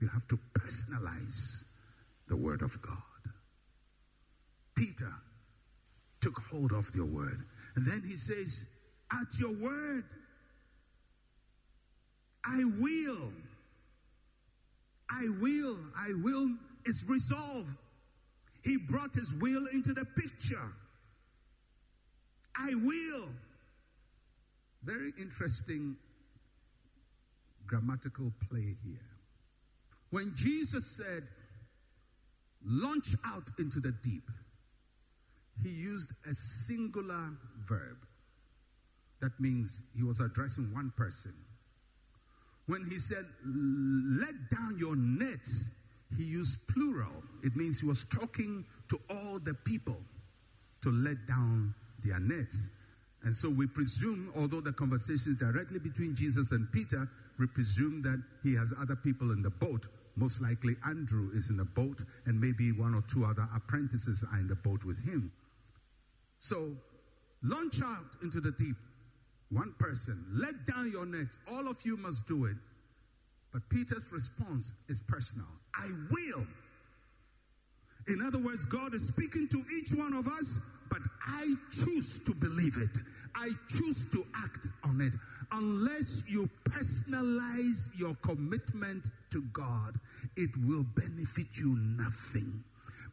You 0.00 0.08
have 0.08 0.26
to 0.28 0.38
personalize 0.54 1.64
the 2.28 2.36
word 2.36 2.62
of 2.62 2.80
God. 2.80 2.96
Peter 4.74 5.12
took 6.22 6.38
hold 6.50 6.72
of 6.72 6.90
your 6.94 7.04
word. 7.04 7.44
And 7.74 7.84
then 7.84 8.02
he 8.06 8.16
says, 8.16 8.64
At 9.12 9.38
your 9.38 9.52
word, 9.52 10.04
I 12.44 12.64
will. 12.80 13.32
I 15.10 15.28
will. 15.40 15.78
I 15.96 16.12
will 16.22 16.50
is 16.86 17.04
resolve. 17.06 17.76
He 18.64 18.78
brought 18.78 19.14
his 19.14 19.34
will 19.34 19.66
into 19.66 19.92
the 19.92 20.04
picture. 20.04 20.72
I 22.58 22.74
will. 22.74 23.28
Very 24.82 25.12
interesting 25.18 25.96
grammatical 27.66 28.32
play 28.48 28.76
here. 28.84 29.10
When 30.10 30.32
Jesus 30.34 30.86
said, 30.86 31.24
launch 32.64 33.14
out 33.24 33.50
into 33.58 33.80
the 33.80 33.92
deep, 34.02 34.30
he 35.62 35.70
used 35.70 36.12
a 36.28 36.34
singular 36.34 37.30
verb. 37.66 37.96
That 39.20 39.32
means 39.40 39.82
he 39.96 40.02
was 40.02 40.20
addressing 40.20 40.72
one 40.74 40.92
person. 40.96 41.32
When 42.66 42.84
he 42.84 42.98
said, 42.98 43.24
let 43.44 44.34
down 44.50 44.76
your 44.78 44.96
nets, 44.96 45.70
he 46.16 46.24
used 46.24 46.60
plural. 46.68 47.22
It 47.42 47.56
means 47.56 47.80
he 47.80 47.86
was 47.86 48.04
talking 48.04 48.64
to 48.88 49.00
all 49.08 49.38
the 49.38 49.54
people 49.54 49.96
to 50.82 50.90
let 50.90 51.26
down 51.26 51.74
their 52.04 52.20
nets. 52.20 52.70
And 53.22 53.34
so 53.34 53.50
we 53.50 53.66
presume, 53.66 54.32
although 54.36 54.60
the 54.60 54.72
conversation 54.72 55.32
is 55.32 55.36
directly 55.36 55.78
between 55.78 56.14
Jesus 56.14 56.52
and 56.52 56.70
Peter, 56.70 57.08
we 57.38 57.46
presume 57.46 58.02
that 58.02 58.22
he 58.42 58.54
has 58.54 58.72
other 58.80 58.96
people 58.96 59.32
in 59.32 59.42
the 59.42 59.50
boat. 59.50 59.86
Most 60.16 60.40
likely, 60.40 60.76
Andrew 60.86 61.30
is 61.34 61.50
in 61.50 61.56
the 61.56 61.64
boat, 61.64 62.02
and 62.24 62.40
maybe 62.40 62.72
one 62.72 62.94
or 62.94 63.02
two 63.02 63.24
other 63.24 63.46
apprentices 63.54 64.24
are 64.32 64.38
in 64.38 64.48
the 64.48 64.54
boat 64.54 64.84
with 64.84 64.98
him. 65.04 65.30
So, 66.38 66.72
launch 67.42 67.82
out 67.82 68.16
into 68.22 68.40
the 68.40 68.52
deep 68.52 68.76
one 69.50 69.74
person, 69.78 70.24
let 70.32 70.66
down 70.66 70.90
your 70.90 71.06
nets. 71.06 71.38
All 71.50 71.68
of 71.68 71.78
you 71.84 71.96
must 71.96 72.26
do 72.26 72.46
it. 72.46 72.56
But 73.52 73.68
Peter's 73.68 74.12
response 74.12 74.74
is 74.88 75.00
personal 75.00 75.46
I 75.74 75.88
will. 76.10 76.46
In 78.08 78.22
other 78.22 78.38
words, 78.38 78.64
God 78.64 78.94
is 78.94 79.06
speaking 79.06 79.48
to 79.48 79.62
each 79.76 79.92
one 79.92 80.14
of 80.14 80.26
us, 80.28 80.60
but 80.88 81.00
I 81.26 81.54
choose 81.72 82.20
to 82.24 82.34
believe 82.34 82.76
it. 82.78 82.98
I 83.36 83.50
choose 83.68 84.06
to 84.12 84.26
act 84.34 84.68
on 84.84 85.00
it. 85.00 85.12
Unless 85.52 86.24
you 86.26 86.48
personalize 86.64 87.90
your 87.96 88.14
commitment 88.16 89.10
to 89.30 89.42
God, 89.52 89.98
it 90.36 90.50
will 90.66 90.84
benefit 90.96 91.46
you 91.54 91.76
nothing. 91.76 92.64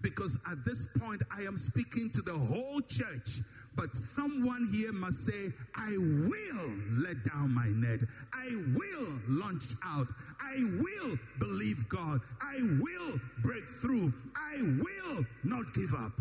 Because 0.02 0.38
at 0.50 0.66
this 0.66 0.88
point, 0.98 1.22
I 1.32 1.44
am 1.44 1.56
speaking 1.56 2.10
to 2.12 2.22
the 2.22 2.34
whole 2.34 2.82
church 2.82 3.42
but 3.76 3.94
someone 3.94 4.68
here 4.72 4.92
must 4.92 5.26
say, 5.26 5.52
I 5.76 5.98
will 5.98 6.72
let 6.92 7.24
down 7.24 7.54
my 7.54 7.68
net. 7.70 8.02
I 8.34 8.50
will 8.76 9.08
launch 9.28 9.74
out. 9.84 10.08
I 10.40 10.64
will 10.80 11.18
believe 11.40 11.88
God. 11.90 12.22
I 12.42 12.60
will 12.80 13.20
break 13.42 13.68
through. 13.68 14.14
I 14.36 14.58
will 14.62 15.26
not 15.44 15.74
give 15.74 15.94
up. 15.94 16.12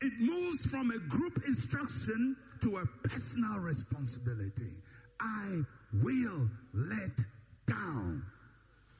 It 0.00 0.12
moves 0.20 0.64
from 0.66 0.90
a 0.90 0.98
group 0.98 1.42
instruction 1.46 2.36
to 2.62 2.76
a 2.78 3.08
personal 3.08 3.58
responsibility. 3.58 4.72
I 5.20 5.60
will 5.92 6.48
let 6.72 7.18
down 7.66 8.22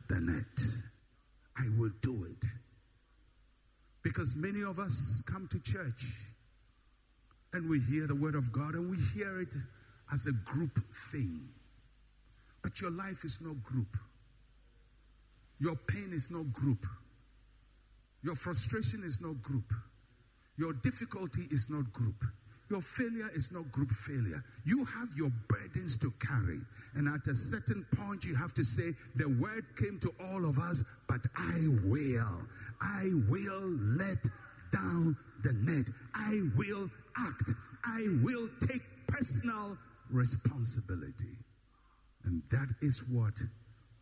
the 0.08 0.20
net. 0.20 0.44
I 1.56 1.64
will 1.78 1.92
do 2.02 2.24
it. 2.24 2.44
Because 4.02 4.34
many 4.37 4.62
of 4.62 4.78
us 4.78 5.22
come 5.26 5.48
to 5.48 5.61
church 5.61 6.04
and 7.52 7.68
we 7.68 7.80
hear 7.80 8.06
the 8.06 8.14
word 8.14 8.34
of 8.34 8.52
God 8.52 8.74
and 8.74 8.90
we 8.90 8.96
hear 9.14 9.40
it 9.40 9.54
as 10.12 10.26
a 10.26 10.32
group 10.32 10.78
thing. 11.12 11.48
But 12.62 12.80
your 12.80 12.90
life 12.90 13.24
is 13.24 13.40
no 13.40 13.54
group. 13.54 13.96
Your 15.61 15.76
pain 15.76 16.11
is 16.12 16.30
no 16.30 16.44
group. 16.44 16.87
Your 18.22 18.34
frustration 18.34 19.02
is 19.04 19.20
no 19.20 19.34
group. 19.34 19.72
Your 20.59 20.73
difficulty 20.73 21.47
is 21.51 21.71
not 21.71 21.92
group. 21.92 22.25
Your 22.71 22.83
failure 22.83 23.31
is 23.35 23.51
not 23.51 23.71
group 23.73 23.90
failure. 23.90 24.44
You 24.64 24.85
have 24.85 25.09
your 25.16 25.31
burdens 25.49 25.97
to 25.99 26.12
carry. 26.21 26.61
And 26.94 27.09
at 27.09 27.27
a 27.29 27.35
certain 27.35 27.87
point, 27.97 28.25
you 28.25 28.35
have 28.35 28.53
to 28.55 28.64
say, 28.64 28.92
The 29.16 29.29
word 29.29 29.64
came 29.77 29.99
to 30.01 30.12
all 30.21 30.44
of 30.44 30.59
us, 30.59 30.83
but 31.09 31.21
I 31.37 31.66
will. 31.85 32.42
I 32.81 33.11
will 33.29 33.71
let 33.97 34.23
down 34.73 35.16
the 35.42 35.53
net. 35.55 35.88
I 36.14 36.42
will 36.57 36.90
act. 37.16 37.53
I 37.85 38.07
will 38.23 38.49
take 38.68 38.83
personal 39.07 39.79
responsibility. 40.11 41.38
And 42.25 42.42
that 42.51 42.68
is 42.83 43.03
what 43.09 43.40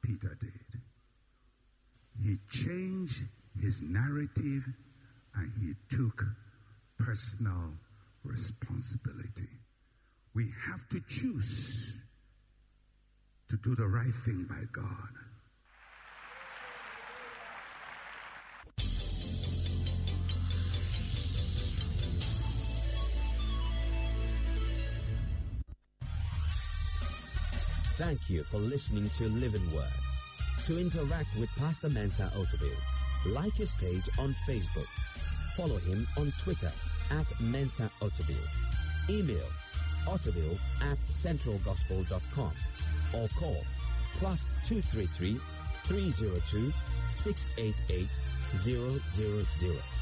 Peter 0.02 0.36
did. 0.40 0.80
He 2.20 2.38
changed 2.50 3.26
his 3.60 3.82
narrative 3.82 4.66
and 5.36 5.52
he 5.60 5.74
took 5.94 6.24
personal 6.98 7.74
responsibility. 8.24 9.48
We 10.34 10.52
have 10.68 10.88
to 10.88 11.00
choose 11.08 12.00
to 13.48 13.56
do 13.56 13.74
the 13.74 13.86
right 13.86 14.14
thing 14.14 14.46
by 14.48 14.62
God. 14.72 14.82
Thank 27.96 28.28
you 28.28 28.42
for 28.42 28.58
listening 28.58 29.08
to 29.16 29.24
Living 29.28 29.64
Word. 29.74 29.86
To 30.66 30.78
interact 30.78 31.34
with 31.40 31.48
Pastor 31.56 31.88
Mensa 31.88 32.30
Otabil, 32.36 33.34
like 33.34 33.54
his 33.54 33.72
page 33.80 34.04
on 34.18 34.34
Facebook 34.46 34.86
Follow 35.56 35.78
him 35.78 36.06
on 36.18 36.32
Twitter 36.42 36.70
at 37.10 37.26
Mensa 37.40 37.90
Otabil. 38.02 38.36
Email 39.08 39.46
otabil 40.06 40.58
at 40.82 40.98
centralgospel.com 41.10 42.52
or 43.14 43.28
call 43.38 43.64
plus 44.18 44.44
233 44.68 45.38
302 45.84 46.72
688 47.10 48.06
000. 48.54 49.95